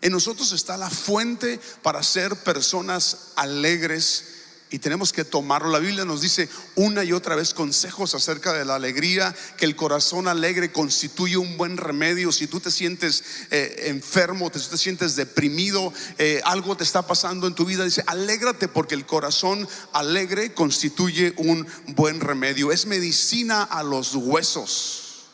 En 0.00 0.12
nosotros 0.12 0.52
está 0.52 0.76
la 0.76 0.90
fuente 0.90 1.60
para 1.82 2.02
ser 2.02 2.34
personas 2.36 3.32
alegres 3.36 4.41
y 4.72 4.78
tenemos 4.78 5.12
que 5.12 5.24
tomarlo. 5.24 5.70
La 5.70 5.78
Biblia 5.78 6.06
nos 6.06 6.22
dice 6.22 6.48
una 6.76 7.04
y 7.04 7.12
otra 7.12 7.36
vez 7.36 7.52
consejos 7.52 8.14
acerca 8.14 8.54
de 8.54 8.64
la 8.64 8.74
alegría, 8.74 9.36
que 9.58 9.66
el 9.66 9.76
corazón 9.76 10.26
alegre 10.26 10.72
constituye 10.72 11.36
un 11.36 11.58
buen 11.58 11.76
remedio. 11.76 12.32
Si 12.32 12.46
tú 12.46 12.58
te 12.58 12.70
sientes 12.70 13.22
eh, 13.50 13.84
enfermo, 13.88 14.50
te, 14.50 14.58
te 14.58 14.78
sientes 14.78 15.14
deprimido, 15.14 15.92
eh, 16.16 16.40
algo 16.44 16.74
te 16.74 16.84
está 16.84 17.06
pasando 17.06 17.46
en 17.46 17.54
tu 17.54 17.66
vida, 17.66 17.84
dice, 17.84 18.02
alégrate 18.06 18.66
porque 18.66 18.94
el 18.94 19.04
corazón 19.04 19.68
alegre 19.92 20.54
constituye 20.54 21.34
un 21.36 21.66
buen 21.88 22.20
remedio. 22.20 22.72
Es 22.72 22.86
medicina 22.86 23.62
a 23.64 23.82
los 23.82 24.14
huesos. 24.14 25.26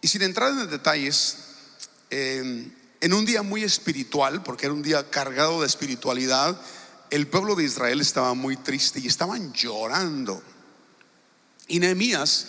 Y 0.00 0.06
sin 0.06 0.22
entrar 0.22 0.50
en 0.52 0.70
detalles, 0.70 1.38
eh, 2.10 2.70
en 3.00 3.12
un 3.12 3.24
día 3.24 3.42
muy 3.42 3.64
espiritual, 3.64 4.44
porque 4.44 4.66
era 4.66 4.74
un 4.74 4.82
día 4.82 5.10
cargado 5.10 5.60
de 5.60 5.66
espiritualidad, 5.66 6.56
el 7.14 7.28
pueblo 7.28 7.54
de 7.54 7.62
Israel 7.62 8.00
estaba 8.00 8.34
muy 8.34 8.56
triste 8.56 8.98
y 8.98 9.06
estaban 9.06 9.52
llorando. 9.52 10.42
Y 11.68 11.78
Nehemías, 11.78 12.46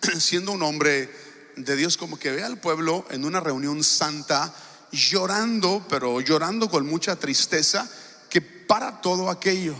siendo 0.18 0.52
un 0.52 0.62
hombre 0.62 1.10
de 1.54 1.76
Dios, 1.76 1.98
como 1.98 2.18
que 2.18 2.30
ve 2.30 2.42
al 2.42 2.58
pueblo 2.58 3.04
en 3.10 3.26
una 3.26 3.40
reunión 3.40 3.84
santa 3.84 4.54
llorando, 4.90 5.84
pero 5.90 6.22
llorando 6.22 6.70
con 6.70 6.86
mucha 6.86 7.16
tristeza, 7.16 7.86
que 8.30 8.40
para 8.40 9.02
todo 9.02 9.28
aquello, 9.28 9.76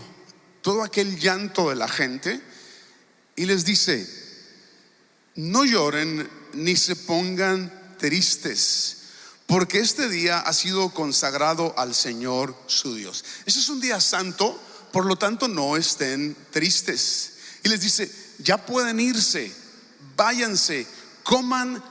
todo 0.61 0.83
aquel 0.83 1.17
llanto 1.17 1.69
de 1.69 1.75
la 1.75 1.87
gente, 1.87 2.39
y 3.35 3.47
les 3.47 3.65
dice, 3.65 4.07
no 5.33 5.65
lloren 5.65 6.29
ni 6.53 6.75
se 6.75 6.95
pongan 6.95 7.95
tristes 7.97 8.97
porque 9.47 9.79
este 9.79 10.09
día 10.09 10.39
ha 10.39 10.53
sido 10.53 10.89
consagrado 10.89 11.73
al 11.77 11.95
Señor 11.95 12.53
su 12.67 12.93
Dios. 12.93 13.23
Ese 13.45 13.59
es 13.59 13.69
un 13.69 13.79
día 13.79 13.99
santo, 14.01 14.61
por 14.91 15.05
lo 15.05 15.15
tanto 15.15 15.47
no 15.47 15.77
estén 15.77 16.35
tristes. 16.51 17.31
Y 17.63 17.69
les 17.69 17.81
dice, 17.81 18.11
ya 18.39 18.65
pueden 18.65 18.99
irse, 18.99 19.51
váyanse, 20.17 20.85
coman 21.23 21.81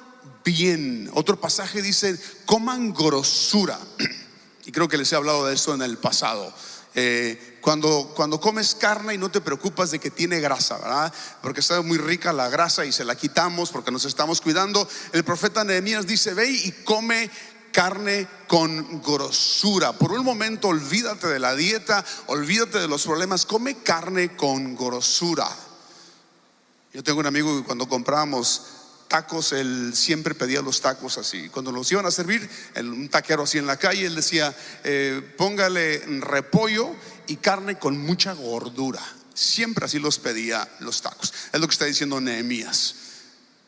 bien. 0.45 1.11
Otro 1.15 1.41
pasaje 1.41 1.81
dice, 1.81 2.19
coman 2.45 2.93
grosura. 2.93 3.79
Y 4.67 4.73
creo 4.73 4.89
que 4.89 4.99
les 4.99 5.13
he 5.13 5.17
hablado 5.17 5.47
de 5.47 5.55
eso 5.55 5.75
en 5.75 5.83
el 5.83 5.97
pasado. 5.97 6.53
Eh, 6.97 7.56
cuando, 7.67 8.13
cuando 8.15 8.41
comes 8.41 8.77
carne 8.77 9.15
y 9.15 9.19
no 9.19 9.29
te 9.29 9.41
preocupas 9.41 9.91
de 9.91 9.99
que 9.99 10.13
tiene 10.13 10.39
grasa, 10.39 10.79
¿verdad? 10.79 11.13
Porque 11.43 11.59
está 11.59 11.83
muy 11.83 11.99
rica 11.99 12.33
la 12.33 12.49
grasa 12.49 12.85
y 12.85 12.93
se 12.93 13.05
la 13.05 13.17
quitamos 13.17 13.71
porque 13.71 13.91
nos 13.91 14.05
estamos 14.05 14.41
cuidando. 14.41 14.89
El 15.13 15.25
profeta 15.25 15.65
Nehemías 15.65 16.07
dice, 16.07 16.33
ve 16.33 16.49
y 16.49 16.71
come 16.85 17.29
carne 17.73 18.29
con 18.47 19.03
grosura. 19.03 19.95
Por 19.95 20.13
un 20.13 20.25
momento 20.25 20.69
olvídate 20.69 21.27
de 21.27 21.41
la 21.41 21.57
dieta, 21.57 22.05
olvídate 22.29 22.79
de 22.79 22.87
los 22.87 23.03
problemas, 23.03 23.45
come 23.45 23.83
carne 23.83 24.37
con 24.37 24.77
grosura. 24.77 25.49
Yo 26.93 27.03
tengo 27.03 27.19
un 27.19 27.27
amigo 27.27 27.59
que 27.59 27.67
cuando 27.67 27.89
comprábamos 27.89 28.63
tacos, 29.09 29.53
él 29.53 29.93
siempre 29.95 30.35
pedía 30.35 30.63
los 30.63 30.81
tacos 30.81 31.19
así. 31.19 31.49
Cuando 31.49 31.73
los 31.73 31.91
iban 31.93 32.07
a 32.07 32.11
servir, 32.11 32.49
un 32.77 33.09
taquero 33.09 33.45
así 33.45 33.59
en 33.59 33.67
la 33.67 33.77
calle, 33.77 34.07
él 34.07 34.15
decía, 34.15 34.55
eh, 34.85 35.23
póngale 35.37 35.99
repollo 36.21 36.95
y 37.27 37.37
carne 37.37 37.79
con 37.79 37.99
mucha 37.99 38.33
gordura. 38.33 39.01
Siempre 39.35 39.85
así 39.85 39.99
los 39.99 40.19
pedía 40.19 40.69
los 40.81 41.03
tacos. 41.03 41.33
Es 41.53 41.61
lo 41.61 41.67
que 41.67 41.73
está 41.73 41.85
diciendo 41.85 42.21
Nehemías. 42.21 42.95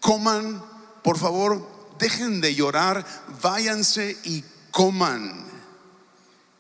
Coman, 0.01 0.65
por 1.03 1.19
favor, 1.19 1.97
dejen 1.99 2.41
de 2.41 2.55
llorar, 2.55 3.05
váyanse 3.43 4.17
y 4.25 4.45
coman. 4.71 5.47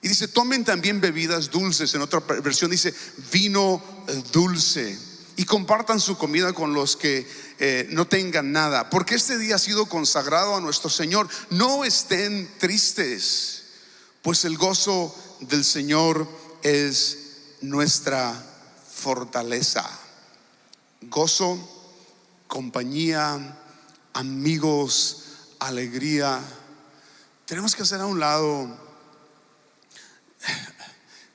Y 0.02 0.08
dice, 0.08 0.28
tomen 0.28 0.64
también 0.64 1.00
bebidas 1.00 1.50
dulces. 1.50 1.94
En 1.94 2.02
otra 2.02 2.20
versión 2.20 2.70
dice, 2.70 2.94
vino 3.32 3.82
eh, 4.08 4.22
dulce. 4.32 5.07
Y 5.38 5.44
compartan 5.44 6.00
su 6.00 6.18
comida 6.18 6.52
con 6.52 6.74
los 6.74 6.96
que 6.96 7.26
eh, 7.58 7.86
no 7.90 8.06
tengan 8.06 8.52
nada, 8.52 8.90
porque 8.90 9.14
este 9.14 9.38
día 9.38 9.54
ha 9.54 9.58
sido 9.58 9.86
consagrado 9.86 10.56
a 10.56 10.60
nuestro 10.60 10.90
Señor. 10.90 11.28
No 11.48 11.84
estén 11.84 12.50
tristes, 12.58 13.62
pues 14.20 14.44
el 14.44 14.58
gozo 14.58 15.14
del 15.40 15.64
Señor 15.64 16.28
es 16.62 17.18
nuestra 17.60 18.34
fortaleza. 18.92 19.88
Gozo, 21.02 21.56
compañía, 22.48 23.56
amigos, 24.12 25.22
alegría. 25.60 26.40
Tenemos 27.46 27.74
que 27.74 27.82
hacer 27.82 28.00
a 28.00 28.06
un 28.06 28.18
lado 28.18 28.88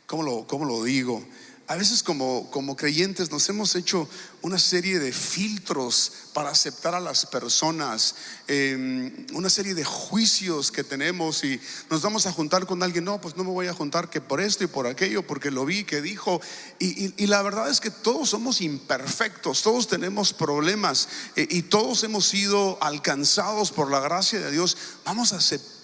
¿cómo 0.06 0.24
lo, 0.24 0.48
cómo 0.48 0.66
lo 0.66 0.84
digo? 0.84 1.26
A 1.68 1.78
veces 1.78 2.04
como, 2.04 2.52
como 2.52 2.76
creyentes 2.76 3.32
nos 3.32 3.48
hemos 3.48 3.74
hecho 3.76 4.10
una 4.42 4.60
serie 4.60 5.00
de 5.00 5.14
filtros 5.14 6.12
para 6.34 6.50
aceptar 6.50 6.94
a 6.94 7.00
las 7.00 7.26
personas, 7.26 8.16
em, 8.48 9.26
una 9.32 9.50
serie 9.50 9.74
de 9.74 9.86
juicios 9.86 10.74
que 10.74 10.84
tenemos 10.84 11.46
y 11.46 11.62
nos 11.90 12.02
vamos 12.02 12.28
a 12.28 12.34
juntar 12.34 12.66
con 12.66 12.84
alguien, 12.84 13.06
no, 13.06 13.22
pues 13.22 13.38
no 13.38 13.46
me 13.46 13.52
voy 13.52 13.68
a 13.68 13.74
juntar 13.74 14.10
que 14.10 14.20
por 14.20 14.42
esto 14.42 14.66
y 14.66 14.68
por 14.68 14.88
aquello, 14.88 15.26
porque 15.26 15.52
lo 15.52 15.66
vi, 15.66 15.86
que 15.86 16.02
dijo. 16.02 16.42
Y, 16.80 17.28
la 17.28 17.42
verdad 17.42 17.70
es 17.70 17.80
que 17.80 17.92
todos 17.92 18.32
somos 18.32 18.60
imperfectos, 18.60 19.62
todos 19.62 19.88
tenemos 19.88 20.34
problemas 20.34 21.08
eh, 21.38 21.48
y 21.50 21.62
todos 21.62 22.04
hemos 22.04 22.28
sido 22.28 22.78
alcanzados 22.82 23.72
por 23.72 23.90
la 23.90 24.02
gracia 24.02 24.42
de 24.42 24.52
Dios. 24.52 24.76
Vamos 25.06 25.32
a 25.32 25.38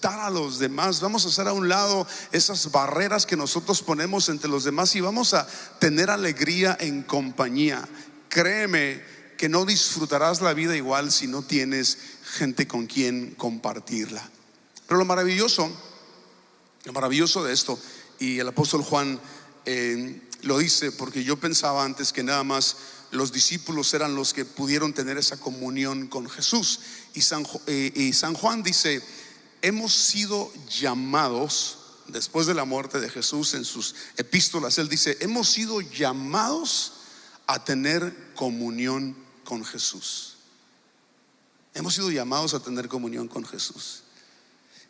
a 0.08 0.30
los 0.30 0.58
demás, 0.58 1.00
vamos 1.00 1.24
a 1.24 1.28
hacer 1.28 1.48
a 1.48 1.52
un 1.52 1.68
lado 1.68 2.06
esas 2.32 2.70
barreras 2.70 3.26
que 3.26 3.36
nosotros 3.36 3.82
ponemos 3.82 4.28
entre 4.28 4.50
los 4.50 4.64
demás 4.64 4.94
y 4.96 5.00
vamos 5.00 5.34
a 5.34 5.46
tener 5.78 6.10
alegría 6.10 6.76
en 6.80 7.02
compañía 7.02 7.86
créeme 8.30 9.02
que 9.36 9.50
no 9.50 9.66
disfrutarás 9.66 10.40
la 10.40 10.54
vida 10.54 10.74
igual 10.76 11.12
si 11.12 11.26
no 11.26 11.42
tienes 11.42 11.98
gente 12.36 12.66
con 12.66 12.86
quien 12.86 13.34
compartirla. 13.34 14.26
Pero 14.86 14.98
lo 14.98 15.04
maravilloso, 15.04 15.70
lo 16.84 16.92
maravilloso 16.92 17.44
de 17.44 17.52
esto, 17.52 17.78
y 18.18 18.38
el 18.38 18.48
apóstol 18.48 18.82
Juan 18.82 19.20
eh, 19.66 20.22
lo 20.42 20.58
dice 20.58 20.92
porque 20.92 21.24
yo 21.24 21.38
pensaba 21.38 21.84
antes 21.84 22.12
que 22.12 22.22
nada 22.22 22.44
más 22.44 22.76
los 23.10 23.32
discípulos 23.32 23.92
eran 23.92 24.14
los 24.14 24.32
que 24.32 24.44
pudieron 24.44 24.92
tener 24.92 25.18
esa 25.18 25.38
comunión 25.38 26.06
con 26.06 26.28
Jesús. 26.28 26.80
Y 27.14 27.22
San, 27.22 27.44
eh, 27.66 27.92
y 27.94 28.12
San 28.12 28.34
Juan 28.34 28.62
dice, 28.62 29.02
hemos 29.62 29.94
sido 29.94 30.52
llamados, 30.68 31.78
después 32.08 32.46
de 32.46 32.54
la 32.54 32.64
muerte 32.64 33.00
de 33.00 33.08
Jesús 33.08 33.54
en 33.54 33.64
sus 33.64 33.94
epístolas, 34.16 34.78
él 34.78 34.88
dice, 34.88 35.16
hemos 35.20 35.48
sido 35.48 35.80
llamados 35.80 36.92
a 37.46 37.64
tener 37.64 38.32
comunión 38.34 39.16
con 39.44 39.64
Jesús. 39.64 40.36
Hemos 41.74 41.94
sido 41.94 42.10
llamados 42.10 42.54
a 42.54 42.60
tener 42.60 42.88
comunión 42.88 43.28
con 43.28 43.44
Jesús. 43.44 44.02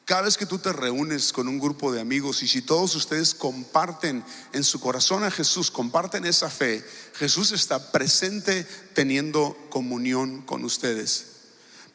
Cada 0.05 0.23
vez 0.23 0.37
que 0.37 0.47
tú 0.47 0.59
te 0.59 0.73
reúnes 0.73 1.33
con 1.33 1.47
un 1.47 1.61
grupo 1.61 1.93
de 1.93 2.01
amigos 2.01 2.43
y 2.43 2.49
si 2.49 2.63
todos 2.63 2.97
ustedes 2.97 3.33
comparten 3.33 4.25
en 4.53 4.65
su 4.65 4.81
corazón 4.81 5.23
a 5.23 5.31
Jesús, 5.31 5.71
comparten 5.71 6.27
esa 6.27 6.51
fe, 6.51 6.85
Jesús 7.15 7.53
está 7.53 7.93
presente 7.93 8.65
teniendo 8.93 9.57
comunión 9.71 10.43
con 10.43 10.65
ustedes. 10.65 11.27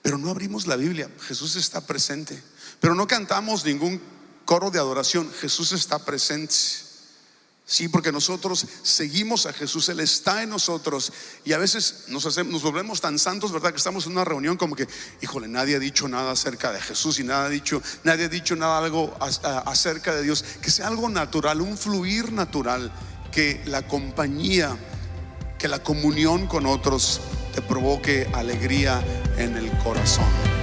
Pero 0.02 0.18
no 0.18 0.30
abrimos 0.30 0.66
la 0.66 0.78
Biblia, 0.78 1.10
Jesús 1.28 1.56
está 1.58 1.82
presente. 1.86 2.42
Pero 2.86 2.94
no 2.94 3.08
cantamos 3.08 3.66
ningún 3.66 4.00
coro 4.46 4.70
de 4.70 4.78
adoración, 4.78 5.28
Jesús 5.42 5.72
está 5.72 5.98
presente. 5.98 6.54
Sí, 7.66 7.88
porque 7.88 8.12
nosotros 8.12 8.64
seguimos 8.84 9.48
a 9.48 9.54
Jesús, 9.54 9.90
Él 9.90 10.02
está 10.02 10.44
en 10.44 10.52
nosotros 10.52 11.12
y 11.44 11.54
a 11.54 11.58
veces 11.58 12.04
nos, 12.10 12.62
volvemos 12.62 13.02
tan 13.02 13.18
santos, 13.18 13.52
¿verdad? 13.52 13.72
Que 13.72 13.78
estamos 13.78 14.06
en 14.06 14.12
una 14.12 14.24
reunión 14.24 14.56
como 14.56 14.76
que, 14.76 14.88
híjole, 15.20 15.48
nadie 15.48 15.78
ha 15.78 15.80
dicho 15.80 16.08
nada 16.08 16.30
acerca 16.30 16.72
de 16.72 16.80
Jesús 16.80 17.18
y 17.18 17.24
nada 17.24 17.46
ha 17.46 17.50
dicho, 17.50 17.82
nadie 18.04 18.26
ha 18.26 18.30
dicho 18.30 18.56
nada 18.56 18.78
algo 18.78 19.18
acerca 19.20 20.14
de 20.14 20.22
Dios, 20.22 20.46
que 20.62 20.70
sea 20.70 20.86
algo 20.88 21.10
natural, 21.10 21.62
un 21.62 21.80
fluir 21.80 22.32
natural, 22.34 22.92
que 23.32 23.64
la 23.66 23.88
compañía, 23.88 24.78
que 25.58 25.68
la 25.68 25.82
comunión 25.82 26.46
con 26.46 26.68
otros 26.68 27.20
te 27.56 27.64
provoque 27.64 28.30
alegría 28.32 29.04
en 29.40 29.58
el 29.58 29.76
corazón. 29.80 30.55